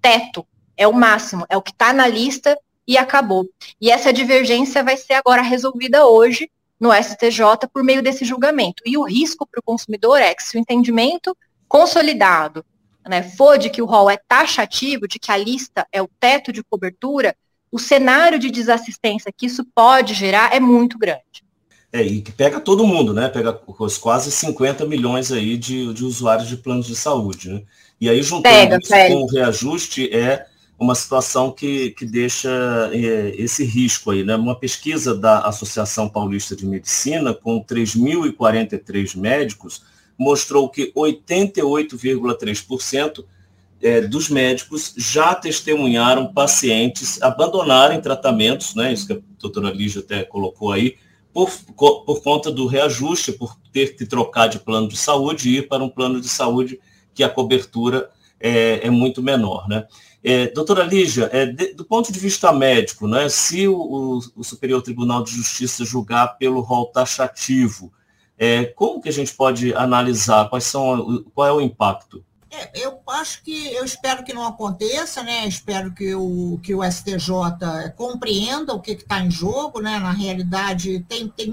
teto, 0.00 0.46
é 0.82 0.88
o 0.88 0.92
máximo, 0.92 1.46
é 1.48 1.56
o 1.56 1.62
que 1.62 1.70
está 1.70 1.92
na 1.92 2.06
lista 2.06 2.58
e 2.86 2.98
acabou. 2.98 3.46
E 3.80 3.90
essa 3.90 4.12
divergência 4.12 4.82
vai 4.82 4.96
ser 4.96 5.14
agora 5.14 5.42
resolvida 5.42 6.06
hoje 6.06 6.50
no 6.78 6.92
STJ 6.92 7.68
por 7.72 7.84
meio 7.84 8.02
desse 8.02 8.24
julgamento. 8.24 8.82
E 8.84 8.98
o 8.98 9.04
risco 9.04 9.46
para 9.46 9.60
o 9.60 9.62
consumidor 9.62 10.20
é 10.20 10.34
que 10.34 10.42
se 10.42 10.56
o 10.56 10.60
entendimento 10.60 11.36
consolidado 11.68 12.64
né, 13.08 13.22
for 13.22 13.56
de 13.56 13.70
que 13.70 13.80
o 13.80 13.86
rol 13.86 14.10
é 14.10 14.16
taxativo, 14.16 15.06
de 15.06 15.18
que 15.18 15.30
a 15.30 15.36
lista 15.36 15.86
é 15.92 16.02
o 16.02 16.10
teto 16.18 16.52
de 16.52 16.62
cobertura, 16.62 17.34
o 17.70 17.78
cenário 17.78 18.38
de 18.38 18.50
desassistência 18.50 19.32
que 19.34 19.46
isso 19.46 19.64
pode 19.74 20.14
gerar 20.14 20.54
é 20.54 20.60
muito 20.60 20.98
grande. 20.98 21.22
É, 21.92 22.02
e 22.02 22.22
que 22.22 22.32
pega 22.32 22.58
todo 22.58 22.86
mundo, 22.86 23.12
né? 23.12 23.28
Pega 23.28 23.60
os 23.78 23.98
quase 23.98 24.30
50 24.32 24.86
milhões 24.86 25.30
aí 25.30 25.56
de, 25.56 25.92
de 25.92 26.04
usuários 26.04 26.48
de 26.48 26.56
planos 26.56 26.86
de 26.86 26.96
saúde, 26.96 27.50
né? 27.50 27.62
E 28.00 28.08
aí, 28.08 28.22
juntando 28.22 28.42
pega, 28.42 28.78
isso 28.78 28.90
pega. 28.90 29.14
com 29.14 29.22
o 29.22 29.26
reajuste, 29.26 30.12
é 30.12 30.46
uma 30.82 30.94
situação 30.94 31.50
que, 31.50 31.92
que 31.92 32.04
deixa 32.04 32.50
é, 32.92 33.34
esse 33.36 33.64
risco 33.64 34.10
aí. 34.10 34.22
Né? 34.24 34.36
Uma 34.36 34.58
pesquisa 34.58 35.14
da 35.14 35.38
Associação 35.40 36.08
Paulista 36.08 36.56
de 36.56 36.66
Medicina, 36.66 37.32
com 37.32 37.64
3.043 37.64 39.16
médicos, 39.16 39.82
mostrou 40.18 40.68
que 40.68 40.92
88,3% 40.92 43.24
é, 43.80 44.00
dos 44.00 44.28
médicos 44.28 44.92
já 44.96 45.32
testemunharam 45.34 46.32
pacientes 46.32 47.22
abandonarem 47.22 48.00
tratamentos, 48.00 48.76
né, 48.76 48.92
isso 48.92 49.06
que 49.06 49.14
a 49.14 49.18
doutora 49.40 49.70
Lígia 49.70 50.00
até 50.00 50.22
colocou 50.22 50.70
aí, 50.70 50.96
por, 51.32 51.50
por 51.76 52.22
conta 52.22 52.52
do 52.52 52.66
reajuste, 52.66 53.32
por 53.32 53.56
ter 53.72 53.96
que 53.96 54.06
trocar 54.06 54.48
de 54.48 54.58
plano 54.58 54.86
de 54.86 54.96
saúde 54.96 55.48
e 55.48 55.58
ir 55.58 55.68
para 55.68 55.82
um 55.82 55.88
plano 55.88 56.20
de 56.20 56.28
saúde 56.28 56.78
que 57.14 57.24
a 57.24 57.28
cobertura 57.28 58.10
é, 58.38 58.86
é 58.86 58.90
muito 58.90 59.22
menor. 59.22 59.66
Né? 59.68 59.86
É, 60.24 60.46
doutora 60.48 60.84
Lígia, 60.84 61.28
é, 61.32 61.46
de, 61.46 61.74
do 61.74 61.84
ponto 61.84 62.12
de 62.12 62.18
vista 62.18 62.52
médico, 62.52 63.08
né, 63.08 63.28
se 63.28 63.66
o, 63.66 64.20
o, 64.36 64.44
Superior 64.44 64.80
Tribunal 64.80 65.24
de 65.24 65.32
Justiça 65.32 65.84
julgar 65.84 66.38
pelo 66.38 66.60
rol 66.60 66.86
taxativo, 66.86 67.92
é, 68.38 68.66
como 68.66 69.00
que 69.00 69.08
a 69.08 69.12
gente 69.12 69.34
pode 69.34 69.74
analisar? 69.74 70.48
Quais 70.48 70.64
são, 70.64 71.24
qual 71.34 71.48
é 71.48 71.52
o 71.52 71.60
impacto? 71.60 72.24
É, 72.50 72.70
eu 72.84 73.00
acho 73.08 73.42
que, 73.42 73.72
eu 73.72 73.84
espero 73.84 74.22
que 74.22 74.32
não 74.32 74.46
aconteça, 74.46 75.22
né? 75.22 75.46
Espero 75.46 75.92
que 75.92 76.14
o, 76.14 76.60
que 76.62 76.74
o 76.74 76.84
STJ 76.84 77.92
compreenda 77.96 78.74
o 78.74 78.80
que 78.80 78.92
está 78.92 79.20
em 79.20 79.30
jogo, 79.30 79.80
né? 79.80 79.98
Na 79.98 80.12
realidade, 80.12 81.00
tem, 81.08 81.28
tem 81.28 81.52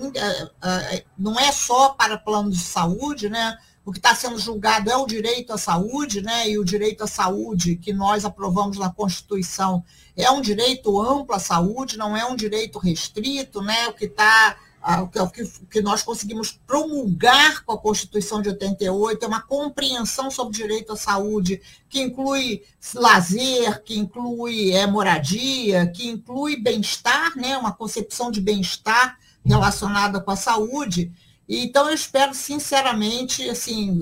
não 1.17 1.39
é 1.39 1.51
só 1.51 1.89
para 1.89 2.17
plano 2.17 2.51
de 2.51 2.59
saúde, 2.59 3.29
né? 3.29 3.57
O 3.89 3.91
que 3.91 3.98
está 3.98 4.13
sendo 4.13 4.38
julgado 4.38 4.88
é 4.91 4.96
o 4.96 5.08
direito 5.08 5.51
à 5.51 5.58
saúde, 5.58 6.22
né? 6.22 6.48
E 6.48 6.60
o 6.60 6.63
direito 6.63 7.03
à 7.03 7.08
saúde 7.08 7.75
que 7.75 7.91
nós 7.91 8.24
aprovamos 8.24 8.77
na 8.77 8.91
Constituição 8.91 9.84
é 10.15 10.29
um 10.29 10.41
direito 10.41 11.01
amplo 11.01 11.34
à 11.34 11.39
saúde, 11.39 11.98
não 11.98 12.15
é 12.15 12.24
um 12.24 12.36
direito 12.36 12.77
restrito, 12.77 13.63
né? 13.63 13.88
O 13.88 13.93
que 13.93 14.05
está 14.05 14.58
o 15.01 15.27
que, 15.27 15.43
que 15.72 15.81
nós 15.81 16.03
conseguimos 16.03 16.51
promulgar 16.67 17.63
com 17.65 17.74
a 17.74 17.77
Constituição 17.79 18.43
de 18.43 18.50
88 18.50 19.25
é 19.25 19.27
uma 19.27 19.41
compreensão 19.41 20.29
sobre 20.29 20.53
o 20.53 20.62
direito 20.62 20.93
à 20.93 20.96
saúde, 20.96 21.60
que 21.89 22.00
inclui 22.00 22.62
lazer, 22.93 23.81
que 23.84 23.98
inclui 23.98 24.72
é, 24.72 24.86
moradia, 24.86 25.88
que 25.88 26.08
inclui 26.08 26.62
bem-estar, 26.62 27.36
né, 27.36 27.58
uma 27.58 27.74
concepção 27.74 28.29
de 28.29 28.39
bem-estar 28.39 29.17
relacionada 29.43 30.22
com 30.22 30.29
a 30.29 30.36
saúde. 30.36 31.12
Então, 31.50 31.88
eu 31.88 31.96
espero, 31.96 32.36
sinceramente, 32.36 33.50
assim, 33.50 34.00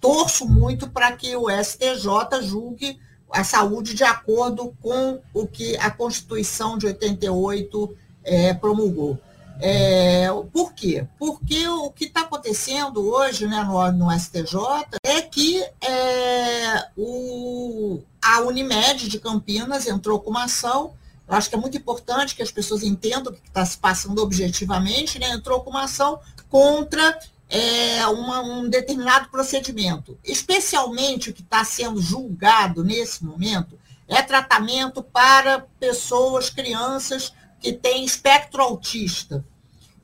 torço 0.00 0.48
muito 0.48 0.88
para 0.88 1.12
que 1.12 1.36
o 1.36 1.50
STJ 1.50 2.42
julgue 2.42 2.98
a 3.30 3.44
saúde 3.44 3.92
de 3.92 4.04
acordo 4.04 4.74
com 4.80 5.20
o 5.34 5.46
que 5.46 5.76
a 5.76 5.90
Constituição 5.90 6.78
de 6.78 6.86
88 6.86 7.94
é, 8.24 8.54
promulgou. 8.54 9.18
É, 9.60 10.28
por 10.52 10.72
quê? 10.72 11.06
Porque 11.18 11.66
o 11.68 11.90
que 11.90 12.04
está 12.04 12.20
acontecendo 12.22 13.06
hoje 13.06 13.46
né, 13.46 13.62
no, 13.64 13.92
no, 13.92 14.18
STJ 14.18 14.86
é 15.02 15.20
que 15.20 15.62
é, 15.80 16.88
o, 16.96 18.00
a 18.22 18.40
Unimed 18.40 19.08
de 19.08 19.18
Campinas 19.18 19.86
entrou 19.86 20.20
com 20.20 20.30
uma 20.30 20.44
ação. 20.44 20.94
Eu 21.26 21.34
acho 21.34 21.50
que 21.50 21.56
é 21.56 21.58
muito 21.58 21.76
importante 21.76 22.36
que 22.36 22.42
as 22.42 22.52
pessoas 22.52 22.82
entendam 22.82 23.32
o 23.32 23.36
que 23.36 23.46
está 23.46 23.66
se 23.66 23.76
passando 23.76 24.22
objetivamente, 24.22 25.18
né, 25.18 25.30
entrou 25.30 25.60
com 25.60 25.70
uma 25.70 25.82
ação 25.82 26.20
contra 26.48 27.18
é, 27.48 28.06
uma, 28.06 28.40
um 28.40 28.68
determinado 28.68 29.28
procedimento. 29.30 30.18
Especialmente 30.24 31.30
o 31.30 31.34
que 31.34 31.42
está 31.42 31.64
sendo 31.64 32.00
julgado 32.00 32.84
nesse 32.84 33.24
momento 33.24 33.78
é 34.06 34.22
tratamento 34.22 35.02
para 35.02 35.66
pessoas, 35.78 36.50
crianças 36.50 37.32
que 37.60 37.72
tem 37.72 38.04
espectro 38.04 38.62
autista. 38.62 39.44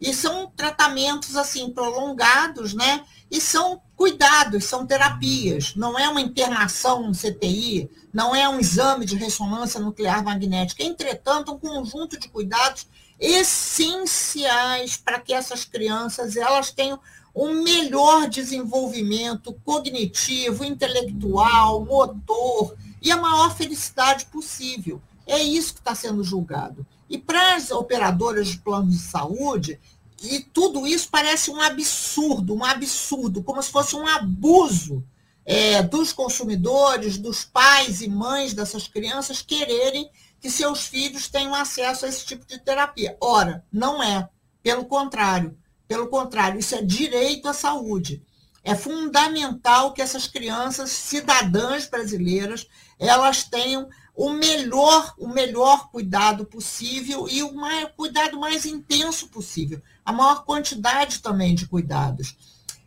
E 0.00 0.12
são 0.12 0.52
tratamentos 0.54 1.37
assim 1.37 1.70
prolongados, 1.70 2.74
né? 2.74 3.04
E 3.30 3.40
são 3.40 3.80
cuidados, 3.96 4.64
são 4.64 4.87
terapias. 4.87 5.74
Não 5.74 5.98
é 5.98 6.09
uma 6.09 6.20
internação 6.20 7.07
no 7.07 7.14
CTI, 7.14 7.90
não 8.12 8.35
é 8.35 8.46
um 8.48 8.61
exame 8.61 9.07
de 9.07 9.16
ressonância 9.16 9.80
nuclear 9.80 10.22
magnética. 10.22 10.83
Entretanto, 10.83 11.52
um 11.52 11.59
conjunto 11.59 12.18
de 12.18 12.28
cuidados 12.28 12.87
essenciais 13.18 14.96
para 14.96 15.20
que 15.20 15.33
essas 15.33 15.64
crianças 15.64 16.37
elas 16.37 16.70
tenham 16.70 16.98
um 17.35 17.62
melhor 17.62 18.29
desenvolvimento 18.29 19.53
cognitivo, 19.64 20.64
intelectual, 20.64 21.85
motor 21.85 22.77
e 23.03 23.11
a 23.11 23.16
maior 23.16 23.57
felicidade 23.57 24.27
possível. 24.27 25.03
É 25.27 25.42
isso 25.42 25.74
que 25.74 25.81
está 25.81 25.94
sendo 25.94 26.22
julgado. 26.22 26.87
E 27.09 27.18
para 27.18 27.57
as 27.57 27.70
operadoras 27.70 28.48
de 28.48 28.59
planos 28.59 28.94
de 28.94 29.03
saúde, 29.03 29.81
e 30.22 30.40
tudo 30.40 30.87
isso 30.87 31.09
parece 31.11 31.50
um 31.50 31.61
absurdo, 31.61 32.55
um 32.55 32.64
absurdo, 32.64 33.42
como 33.42 33.62
se 33.62 33.70
fosse 33.70 33.96
um 33.96 34.07
abuso 34.07 35.05
é, 35.44 35.83
dos 35.83 36.12
consumidores, 36.12 37.18
dos 37.18 37.44
pais 37.44 38.00
e 38.00 38.09
mães 38.09 38.55
dessas 38.55 38.88
crianças 38.88 39.42
quererem 39.42 40.09
que 40.44 40.50
seus 40.50 40.87
filhos 40.87 41.26
tenham 41.26 41.54
acesso 41.54 42.04
a 42.04 42.09
esse 42.11 42.26
tipo 42.26 42.44
de 42.44 42.59
terapia. 42.59 43.16
Ora, 43.18 43.64
não 43.72 44.02
é. 44.02 44.28
Pelo 44.62 44.85
contrário. 44.85 45.57
Pelo 45.88 46.07
contrário, 46.09 46.61
isso 46.61 46.74
é 46.74 46.83
direito 46.83 47.48
à 47.48 47.54
saúde. 47.54 48.22
É 48.62 48.74
fundamental 48.74 49.94
que 49.94 50.02
essas 50.02 50.26
crianças, 50.26 50.90
cidadãs 50.90 51.87
brasileiras, 51.87 52.66
elas 52.98 53.44
tenham 53.44 53.88
o 54.14 54.35
melhor, 54.35 55.14
o 55.16 55.28
melhor 55.28 55.88
cuidado 55.90 56.44
possível 56.44 57.26
e 57.26 57.42
o 57.42 57.54
mais, 57.54 57.88
cuidado 57.96 58.38
mais 58.38 58.66
intenso 58.66 59.28
possível, 59.28 59.80
a 60.04 60.12
maior 60.12 60.44
quantidade 60.44 61.20
também 61.20 61.54
de 61.54 61.66
cuidados. 61.66 62.37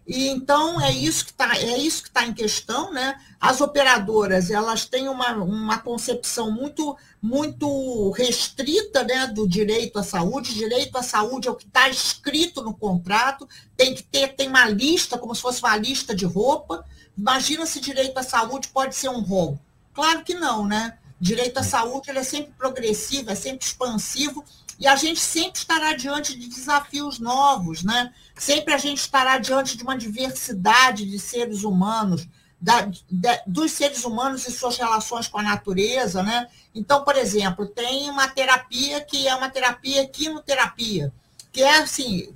E 0.08 0.30
então 0.30 0.80
é 0.80 0.92
isso 0.92 1.26
que 1.26 1.32
está 1.32 1.58
é 1.58 1.78
isso 1.78 2.04
que 2.04 2.08
está 2.08 2.26
em 2.26 2.34
questão, 2.34 2.94
né? 2.94 3.20
As 3.42 3.60
operadoras 3.60 4.50
elas 4.50 4.86
têm 4.86 5.10
uma, 5.10 5.34
uma 5.34 5.80
concepção 5.80 6.50
muito 6.50 6.96
muito 7.22 8.12
restrita, 8.12 9.04
né, 9.04 9.28
do 9.28 9.46
direito 9.46 10.00
à 10.00 10.04
saúde. 10.04 10.54
Direito 10.54 10.98
à 10.98 11.04
saúde 11.04 11.50
é 11.50 11.52
o 11.52 11.56
que 11.56 11.68
está 11.68 11.90
escrito 11.90 12.64
no 12.64 12.74
contrato. 12.74 13.48
Tem 13.76 13.94
que 13.94 14.02
ter 14.02 14.30
tem 14.30 14.48
uma 14.48 14.70
lista 14.70 15.18
como 15.18 15.36
se 15.36 15.42
fosse 15.42 15.60
uma 15.60 15.76
lista 15.76 16.16
de 16.16 16.26
roupa. 16.26 16.86
Imagina 17.18 17.66
se 17.66 17.82
direito 17.82 18.18
à 18.18 18.24
saúde 18.24 18.70
pode 18.70 18.96
ser 18.96 19.10
um 19.10 19.20
rol. 19.20 19.60
Claro 19.94 20.24
que 20.24 20.36
não, 20.36 20.66
né? 20.66 20.98
Direito 21.20 21.58
à 21.58 21.64
saúde 21.64 22.10
ele 22.10 22.20
é 22.20 22.24
sempre 22.24 22.52
progressivo, 22.58 23.32
é 23.32 23.36
sempre 23.36 23.66
expansivo, 23.66 24.44
e 24.80 24.86
a 24.88 24.96
gente 24.96 25.20
sempre 25.20 25.60
estará 25.60 25.94
diante 25.94 26.38
de 26.38 26.48
desafios 26.48 27.18
novos, 27.18 27.84
né? 27.84 28.14
Sempre 28.36 28.74
a 28.74 28.78
gente 28.78 29.00
estará 29.00 29.40
diante 29.40 29.76
de 29.76 29.84
uma 29.84 29.98
diversidade 29.98 31.06
de 31.06 31.18
seres 31.18 31.64
humanos, 31.64 32.28
da, 32.62 32.82
de, 32.82 33.42
dos 33.48 33.72
seres 33.72 34.04
humanos 34.04 34.48
e 34.48 34.52
suas 34.52 34.78
relações 34.78 35.28
com 35.28 35.40
a 35.40 35.44
natureza, 35.44 36.22
né? 36.22 36.48
Então, 36.76 37.04
por 37.04 37.16
exemplo, 37.16 37.66
tem 37.66 38.10
uma 38.10 38.28
terapia 38.28 39.02
que 39.02 39.28
é 39.28 39.36
uma 39.36 39.50
terapia 39.50 40.08
quinoterapia, 40.08 41.12
que 41.52 41.64
é 41.64 41.80
assim, 41.80 42.30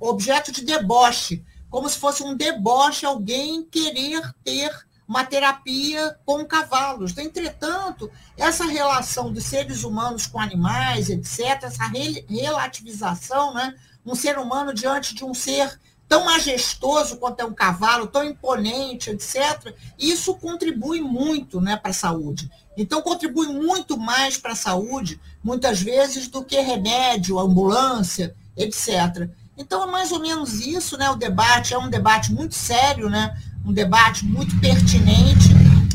objeto 0.00 0.50
de 0.50 0.64
deboche, 0.64 1.44
como 1.70 1.88
se 1.88 1.98
fosse 1.98 2.24
um 2.24 2.36
deboche 2.36 3.06
alguém 3.06 3.62
querer 3.64 4.20
ter 4.44 4.70
uma 5.06 5.24
terapia 5.24 6.16
com 6.24 6.44
cavalos. 6.44 7.16
Entretanto, 7.16 8.10
essa 8.36 8.64
relação 8.64 9.32
dos 9.32 9.44
seres 9.44 9.84
humanos 9.84 10.26
com 10.26 10.40
animais, 10.40 11.08
etc., 11.10 11.62
essa 11.62 11.84
relativização, 12.28 13.54
né? 13.54 13.74
um 14.04 14.14
ser 14.14 14.38
humano 14.38 14.72
diante 14.74 15.14
de 15.14 15.24
um 15.24 15.34
ser 15.34 15.78
tão 16.08 16.26
majestoso 16.26 17.16
quanto 17.16 17.40
é 17.40 17.44
um 17.44 17.54
cavalo, 17.54 18.06
tão 18.06 18.24
imponente, 18.24 19.10
etc., 19.10 19.74
isso 19.98 20.34
contribui 20.34 21.00
muito 21.00 21.60
né, 21.60 21.76
para 21.76 21.90
a 21.90 21.94
saúde. 21.94 22.50
Então, 22.76 23.00
contribui 23.02 23.48
muito 23.48 23.96
mais 23.96 24.36
para 24.36 24.52
a 24.52 24.56
saúde, 24.56 25.20
muitas 25.42 25.80
vezes, 25.80 26.28
do 26.28 26.44
que 26.44 26.60
remédio, 26.60 27.38
ambulância, 27.38 28.34
etc. 28.56 29.28
Então, 29.56 29.82
é 29.84 29.86
mais 29.90 30.10
ou 30.12 30.18
menos 30.18 30.60
isso, 30.60 30.98
né? 30.98 31.08
O 31.10 31.14
debate 31.14 31.72
é 31.72 31.78
um 31.78 31.88
debate 31.88 32.32
muito 32.32 32.54
sério, 32.54 33.08
né? 33.08 33.36
Um 33.64 33.72
debate 33.72 34.24
muito 34.24 34.58
pertinente 34.60 35.48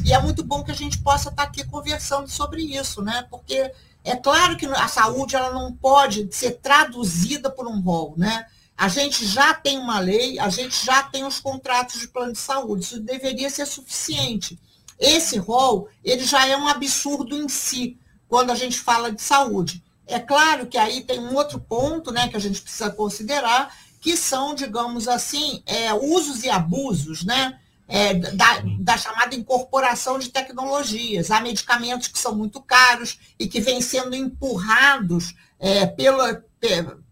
e 0.03 0.13
é 0.13 0.19
muito 0.19 0.43
bom 0.43 0.63
que 0.63 0.71
a 0.71 0.75
gente 0.75 0.97
possa 0.97 1.29
estar 1.29 1.43
aqui 1.43 1.63
conversando 1.65 2.27
sobre 2.27 2.63
isso, 2.63 3.01
né? 3.01 3.27
Porque 3.29 3.71
é 4.03 4.15
claro 4.15 4.57
que 4.57 4.65
a 4.65 4.87
saúde 4.87 5.35
ela 5.35 5.51
não 5.51 5.71
pode 5.71 6.27
ser 6.31 6.53
traduzida 6.53 7.49
por 7.49 7.67
um 7.67 7.79
rol, 7.79 8.15
né? 8.17 8.45
A 8.75 8.87
gente 8.87 9.25
já 9.25 9.53
tem 9.53 9.77
uma 9.77 9.99
lei, 9.99 10.39
a 10.39 10.49
gente 10.49 10.85
já 10.85 11.03
tem 11.03 11.25
os 11.25 11.39
contratos 11.39 11.99
de 11.99 12.07
plano 12.07 12.31
de 12.31 12.39
saúde, 12.39 12.85
isso 12.85 12.99
deveria 13.01 13.49
ser 13.49 13.65
suficiente. 13.65 14.57
Esse 14.97 15.37
rol, 15.37 15.89
ele 16.03 16.25
já 16.25 16.47
é 16.47 16.57
um 16.57 16.67
absurdo 16.67 17.35
em 17.35 17.47
si, 17.47 17.97
quando 18.27 18.51
a 18.51 18.55
gente 18.55 18.79
fala 18.79 19.11
de 19.11 19.21
saúde. 19.21 19.83
É 20.07 20.17
claro 20.17 20.65
que 20.65 20.77
aí 20.77 21.01
tem 21.01 21.19
um 21.19 21.35
outro 21.35 21.59
ponto, 21.59 22.11
né, 22.11 22.29
que 22.29 22.35
a 22.35 22.39
gente 22.39 22.61
precisa 22.61 22.89
considerar, 22.89 23.75
que 23.99 24.15
são, 24.15 24.55
digamos 24.55 25.07
assim, 25.07 25.61
é, 25.65 25.93
usos 25.93 26.43
e 26.43 26.49
abusos, 26.49 27.23
né? 27.23 27.59
é, 27.89 28.13
da, 28.13 28.61
da, 28.79 28.97
chamada 28.97 29.35
incorporação 29.35 30.19
de 30.19 30.29
tecnologias. 30.29 31.31
Há 31.31 31.41
medicamentos 31.41 32.07
que 32.07 32.19
são 32.19 32.35
muito 32.35 32.61
caros 32.61 33.19
e 33.37 33.47
que 33.47 33.59
vêm 33.59 33.81
sendo 33.81 34.15
empurrados 34.15 35.33
é, 35.59 35.87
pela, 35.87 36.45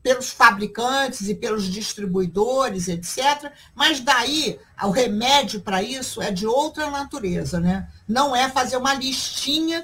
pelos 0.04 0.30
fabricantes 0.30 1.28
e 1.28 1.34
pelos 1.34 1.66
distribuidores, 1.66 2.88
etc. 2.88 3.52
Mas 3.74 4.00
daí, 4.00 4.60
o 4.84 4.92
remédio 4.92 5.62
para 5.62 5.82
isso 5.82 6.22
é 6.22 6.32
de 6.32 6.46
outra 6.46 6.92
natureza, 6.92 7.60
né? 7.60 7.90
Não 8.08 8.36
é 8.36 8.48
fazer 8.48 8.78
uma 8.78 8.94
listinha 8.94 9.84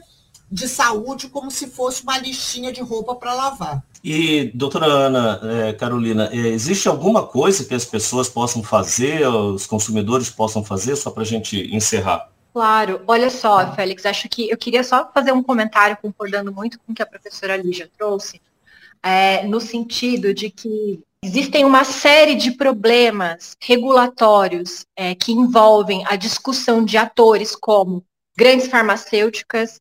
de 0.53 0.67
saúde 0.67 1.29
como 1.29 1.49
se 1.49 1.67
fosse 1.67 2.03
uma 2.03 2.19
listinha 2.19 2.71
de 2.71 2.79
roupa 2.79 3.15
para 3.15 3.33
lavar. 3.33 3.83
E, 4.03 4.51
doutora 4.53 4.85
Ana 4.85 5.39
é, 5.41 5.73
Carolina, 5.73 6.29
é, 6.31 6.37
existe 6.49 6.87
alguma 6.87 7.25
coisa 7.25 7.65
que 7.65 7.73
as 7.73 7.85
pessoas 7.85 8.29
possam 8.29 8.61
fazer, 8.61 9.25
os 9.27 9.65
consumidores 9.65 10.29
possam 10.29 10.63
fazer, 10.63 10.95
só 10.95 11.09
para 11.09 11.23
a 11.23 11.25
gente 11.25 11.73
encerrar? 11.75 12.29
Claro, 12.53 13.01
olha 13.07 13.31
só, 13.31 13.73
Félix, 13.73 14.05
acho 14.05 14.29
que 14.29 14.47
eu 14.47 14.57
queria 14.57 14.83
só 14.83 15.09
fazer 15.11 15.31
um 15.31 15.41
comentário 15.41 15.97
concordando 15.99 16.53
muito 16.53 16.77
com 16.79 16.91
o 16.91 16.95
que 16.95 17.01
a 17.01 17.05
professora 17.05 17.57
Lígia 17.57 17.89
trouxe, 17.97 18.39
é, 19.01 19.47
no 19.47 19.59
sentido 19.59 20.33
de 20.35 20.51
que 20.51 21.01
existem 21.23 21.65
uma 21.65 21.83
série 21.83 22.35
de 22.35 22.51
problemas 22.51 23.55
regulatórios 23.59 24.85
é, 24.95 25.15
que 25.15 25.31
envolvem 25.31 26.03
a 26.05 26.15
discussão 26.15 26.85
de 26.85 26.95
atores 26.95 27.55
como 27.55 28.03
grandes 28.37 28.67
farmacêuticas, 28.67 29.79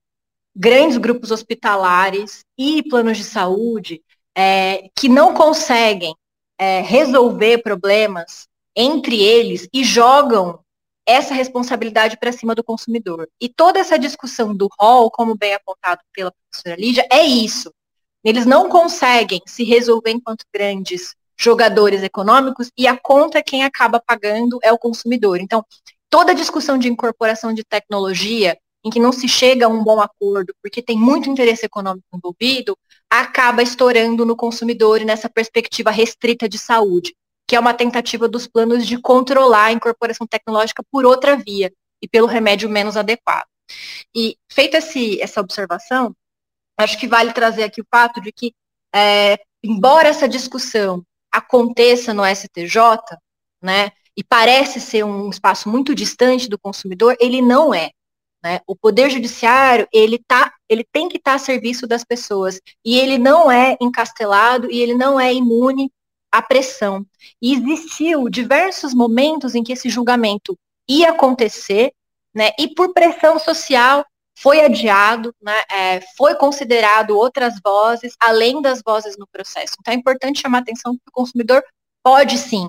grandes 0.55 0.99
grupos 0.99 1.31
hospitalares 1.31 2.45
e 2.59 2.83
planos 2.83 3.17
de 3.17 3.25
saúde 3.25 4.03
é, 4.37 4.89
que 4.97 5.09
não 5.09 5.35
conseguem 5.35 6.15
é, 6.59 6.81
resolver 6.81 7.59
problemas 7.63 8.47
entre 8.77 9.21
eles 9.21 9.69
e 9.73 9.85
jogam 9.85 10.61
essa 11.07 11.35
responsabilidade 11.35 12.17
para 12.17 12.33
cima 12.33 12.55
do 12.55 12.63
consumidor. 12.63 13.29
E 13.41 13.49
toda 13.49 13.81
essa 13.81 13.99
discussão 13.99 14.55
do 14.55 14.69
rol, 14.79 15.11
como 15.11 15.37
bem 15.37 15.55
apontado 15.55 16.01
pela 16.13 16.33
professora 16.33 16.81
Lídia, 16.81 17.07
é 17.11 17.25
isso. 17.25 17.73
Eles 18.25 18.47
não 18.47 18.69
conseguem 18.69 19.41
se 19.47 19.65
resolver 19.65 20.13
enquanto 20.13 20.45
grandes 20.55 21.15
jogadores 21.37 22.03
econômicos 22.03 22.71
e 22.79 22.87
a 22.87 22.97
conta 22.97 23.43
quem 23.43 23.65
acaba 23.65 24.01
pagando 24.01 24.59
é 24.63 24.73
o 24.73 24.79
consumidor. 24.79 25.41
Então, 25.41 25.65
toda 26.09 26.35
discussão 26.35 26.79
de 26.79 26.89
incorporação 26.89 27.53
de 27.53 27.65
tecnologia 27.65 28.57
em 28.85 28.91
que 28.91 29.01
não 29.01 29.13
se 29.13 29.29
chega 29.29 29.67
a 29.67 29.69
um 29.69 29.83
bom 29.85 30.01
acordo, 30.01 30.55
porque 30.63 30.83
tem 30.83 30.99
muito 30.99 31.31
interesse 31.31 31.67
econômico 31.67 32.07
envolvido, 32.13 32.77
acaba 33.09 33.63
estourando 33.63 34.25
no 34.27 34.35
consumidor 34.35 35.01
e 35.01 35.05
nessa 35.05 35.29
perspectiva 35.29 35.91
restrita 35.91 36.49
de 36.49 36.59
saúde, 36.59 37.15
que 37.47 37.55
é 37.55 37.61
uma 37.61 37.75
tentativa 37.75 38.29
dos 38.29 38.47
planos 38.47 38.87
de 38.87 38.99
controlar 38.99 39.67
a 39.67 39.73
incorporação 39.73 40.27
tecnológica 40.27 40.83
por 40.91 41.05
outra 41.05 41.37
via 41.37 41.73
e 42.03 42.09
pelo 42.09 42.27
remédio 42.27 42.69
menos 42.69 42.97
adequado. 42.97 43.47
E 44.15 44.37
feita 44.51 44.79
essa 44.79 45.41
observação, 45.41 46.15
acho 46.79 46.99
que 46.99 47.07
vale 47.07 47.33
trazer 47.33 47.65
aqui 47.65 47.81
o 47.81 47.87
fato 47.91 48.21
de 48.21 48.33
que, 48.33 48.53
é, 48.95 49.39
embora 49.63 50.09
essa 50.09 50.29
discussão 50.29 51.05
aconteça 51.31 52.13
no 52.13 52.25
STJ, 52.25 52.77
né, 53.63 53.93
e 54.17 54.23
parece 54.23 54.81
ser 54.81 55.05
um 55.05 55.31
espaço 55.31 55.69
muito 55.69 55.95
distante 55.95 56.49
do 56.49 56.59
consumidor, 56.59 57.17
ele 57.21 57.41
não 57.41 57.73
é. 57.73 57.91
Né? 58.43 58.61
O 58.67 58.75
poder 58.75 59.09
judiciário 59.09 59.87
ele 59.93 60.19
tá, 60.27 60.53
ele 60.69 60.85
tem 60.93 61.09
que 61.09 61.17
estar 61.17 61.33
tá 61.33 61.37
a 61.37 61.39
serviço 61.39 61.87
das 61.87 62.05
pessoas 62.05 62.61
e 62.85 62.99
ele 62.99 63.17
não 63.17 63.51
é 63.51 63.77
encastelado 63.81 64.71
e 64.71 64.81
ele 64.81 64.95
não 64.95 65.21
é 65.21 65.33
imune 65.33 65.93
à 66.31 66.43
pressão. 66.43 67.07
E 67.41 67.55
existiu 67.55 68.29
diversos 68.29 68.93
momentos 68.93 69.55
em 69.55 69.63
que 69.63 69.73
esse 69.73 69.89
julgamento 69.89 70.59
ia 70.89 71.11
acontecer, 71.11 71.93
né? 72.35 72.51
E 72.59 72.75
por 72.75 72.93
pressão 72.93 73.39
social 73.39 74.05
foi 74.37 74.65
adiado, 74.65 75.33
né? 75.41 75.63
É, 75.71 76.01
foi 76.17 76.35
considerado 76.35 77.17
outras 77.17 77.55
vozes 77.65 78.17
além 78.19 78.61
das 78.61 78.83
vozes 78.85 79.17
no 79.17 79.27
processo. 79.29 79.75
Então 79.81 79.95
é 79.95 79.97
importante 79.97 80.41
chamar 80.41 80.59
a 80.59 80.61
atenção 80.63 80.95
que 80.95 81.09
o 81.09 81.13
consumidor 81.13 81.63
pode 82.03 82.39
sim 82.39 82.69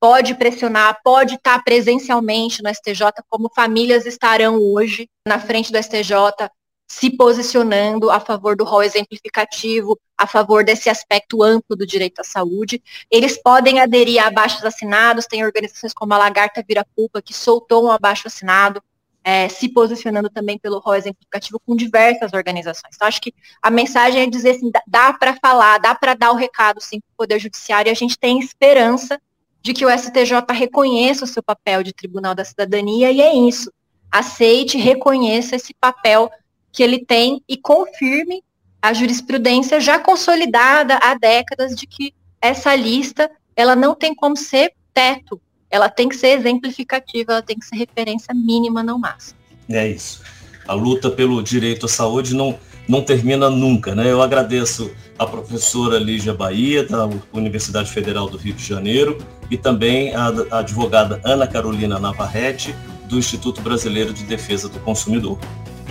pode 0.00 0.34
pressionar, 0.34 0.98
pode 1.04 1.34
estar 1.34 1.62
presencialmente 1.62 2.62
no 2.62 2.74
STJ, 2.74 3.22
como 3.28 3.52
famílias 3.54 4.06
estarão 4.06 4.56
hoje 4.56 5.08
na 5.28 5.38
frente 5.38 5.70
do 5.70 5.80
STJ, 5.80 6.48
se 6.88 7.10
posicionando 7.10 8.10
a 8.10 8.18
favor 8.18 8.56
do 8.56 8.64
rol 8.64 8.82
exemplificativo, 8.82 9.96
a 10.18 10.26
favor 10.26 10.64
desse 10.64 10.88
aspecto 10.90 11.42
amplo 11.42 11.76
do 11.76 11.86
direito 11.86 12.20
à 12.20 12.24
saúde. 12.24 12.82
Eles 13.08 13.40
podem 13.40 13.78
aderir 13.78 14.20
a 14.20 14.26
abaixos 14.26 14.64
assinados, 14.64 15.26
tem 15.26 15.44
organizações 15.44 15.92
como 15.92 16.14
a 16.14 16.18
Lagarta 16.18 16.64
Virapupa, 16.66 17.22
que 17.22 17.32
soltou 17.32 17.86
um 17.86 17.92
abaixo 17.92 18.26
assinado, 18.26 18.82
é, 19.22 19.48
se 19.48 19.68
posicionando 19.68 20.30
também 20.30 20.58
pelo 20.58 20.78
rol 20.78 20.94
exemplificativo 20.94 21.60
com 21.60 21.76
diversas 21.76 22.32
organizações. 22.32 22.96
Então, 22.96 23.06
acho 23.06 23.20
que 23.20 23.34
a 23.62 23.70
mensagem 23.70 24.22
é 24.22 24.26
dizer 24.26 24.52
assim, 24.52 24.70
dá 24.86 25.12
para 25.12 25.36
falar, 25.36 25.78
dá 25.78 25.94
para 25.94 26.14
dar 26.14 26.32
o 26.32 26.36
recado, 26.36 26.80
sim, 26.80 27.00
para 27.00 27.12
o 27.12 27.16
Poder 27.18 27.38
Judiciário, 27.38 27.90
e 27.90 27.92
a 27.92 27.94
gente 27.94 28.18
tem 28.18 28.40
esperança 28.40 29.20
de 29.62 29.74
que 29.74 29.84
o 29.84 29.90
STJ 29.90 30.44
reconheça 30.52 31.24
o 31.24 31.28
seu 31.28 31.42
papel 31.42 31.82
de 31.82 31.92
Tribunal 31.92 32.34
da 32.34 32.44
Cidadania, 32.44 33.10
e 33.10 33.20
é 33.20 33.34
isso. 33.34 33.70
Aceite, 34.10 34.78
reconheça 34.78 35.56
esse 35.56 35.74
papel 35.74 36.30
que 36.72 36.82
ele 36.82 37.04
tem 37.04 37.42
e 37.48 37.56
confirme 37.56 38.42
a 38.80 38.92
jurisprudência 38.92 39.80
já 39.80 39.98
consolidada 39.98 40.98
há 41.02 41.14
décadas 41.14 41.74
de 41.74 41.86
que 41.86 42.14
essa 42.40 42.74
lista 42.74 43.30
ela 43.54 43.76
não 43.76 43.94
tem 43.94 44.14
como 44.14 44.36
ser 44.36 44.72
teto, 44.94 45.40
ela 45.68 45.88
tem 45.88 46.08
que 46.08 46.16
ser 46.16 46.38
exemplificativa, 46.38 47.32
ela 47.32 47.42
tem 47.42 47.58
que 47.58 47.66
ser 47.66 47.76
referência 47.76 48.34
mínima, 48.34 48.82
não 48.82 48.98
máxima. 48.98 49.38
É 49.68 49.86
isso. 49.86 50.22
A 50.66 50.72
luta 50.72 51.10
pelo 51.10 51.42
direito 51.42 51.86
à 51.86 51.88
saúde 51.88 52.34
não, 52.34 52.58
não 52.90 53.02
termina 53.02 53.48
nunca, 53.48 53.94
né? 53.94 54.10
Eu 54.10 54.20
agradeço 54.20 54.90
a 55.16 55.24
professora 55.24 55.96
Lígia 55.96 56.34
Bahia, 56.34 56.84
da 56.84 57.08
Universidade 57.32 57.88
Federal 57.88 58.28
do 58.28 58.36
Rio 58.36 58.52
de 58.52 58.64
Janeiro, 58.64 59.16
e 59.48 59.56
também 59.56 60.12
a, 60.12 60.32
advogada 60.58 61.20
Ana 61.24 61.46
Carolina 61.46 62.00
Navarrete, 62.00 62.74
do 63.04 63.16
Instituto 63.16 63.60
Brasileiro 63.62 64.12
de 64.12 64.24
Defesa 64.24 64.68
do 64.68 64.80
Consumidor. 64.80 65.38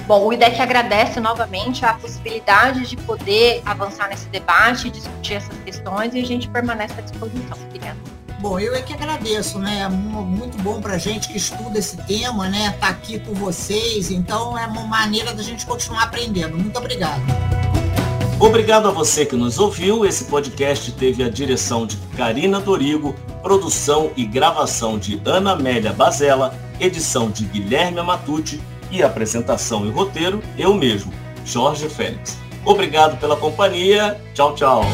Bom, 0.08 0.26
o 0.26 0.34
IDEC 0.34 0.60
agradece 0.60 1.20
novamente 1.20 1.86
a 1.86 1.94
possibilidade 1.94 2.86
de 2.88 2.98
poder 2.98 3.62
avançar 3.66 4.10
nesse 4.10 4.28
debate, 4.28 4.90
discutir 4.90 5.36
essas 5.36 5.56
questões 5.60 6.14
e 6.14 6.20
a 6.20 6.26
gente 6.26 6.50
permanece 6.50 6.96
à 6.98 7.02
disposição. 7.02 7.58
Obrigada. 7.68 7.98
Bom, 8.40 8.58
eu 8.58 8.74
é 8.74 8.82
que 8.82 8.94
agradeço, 8.94 9.60
né? 9.60 9.82
É 9.82 9.90
muito 9.90 10.58
bom 10.64 10.80
para 10.80 10.98
gente 10.98 11.28
que 11.28 11.38
estuda 11.38 11.78
esse 11.78 11.98
tema, 11.98 12.48
né? 12.48 12.74
Tá 12.80 12.88
aqui 12.88 13.20
com 13.20 13.34
vocês, 13.34 14.10
então 14.10 14.58
é 14.58 14.66
uma 14.66 14.84
maneira 14.86 15.34
da 15.34 15.44
gente 15.44 15.66
continuar 15.66 16.04
aprendendo. 16.04 16.58
Muito 16.58 16.78
obrigado. 16.80 17.22
Obrigado 18.40 18.88
a 18.88 18.92
você 18.92 19.26
que 19.26 19.36
nos 19.36 19.60
ouviu. 19.60 20.06
Esse 20.06 20.24
podcast 20.24 20.90
teve 20.94 21.22
a 21.22 21.30
direção 21.30 21.86
de 21.86 21.98
Karina 22.16 22.62
Dorigo, 22.62 23.14
produção 23.44 24.12
e 24.16 24.26
gravação 24.26 24.98
de 24.98 25.22
Ana 25.26 25.52
Amélia 25.52 25.92
Bazella, 25.92 26.58
edição 26.80 27.30
de 27.30 27.44
Guilherme 27.44 28.02
Matucci 28.02 28.62
e 28.90 29.04
apresentação 29.04 29.86
e 29.86 29.90
roteiro 29.90 30.42
eu 30.58 30.74
mesmo, 30.74 31.12
Jorge 31.44 31.90
Félix. 31.90 32.38
Obrigado 32.64 33.20
pela 33.20 33.36
companhia. 33.36 34.18
Tchau, 34.34 34.56
tchau. 34.56 34.86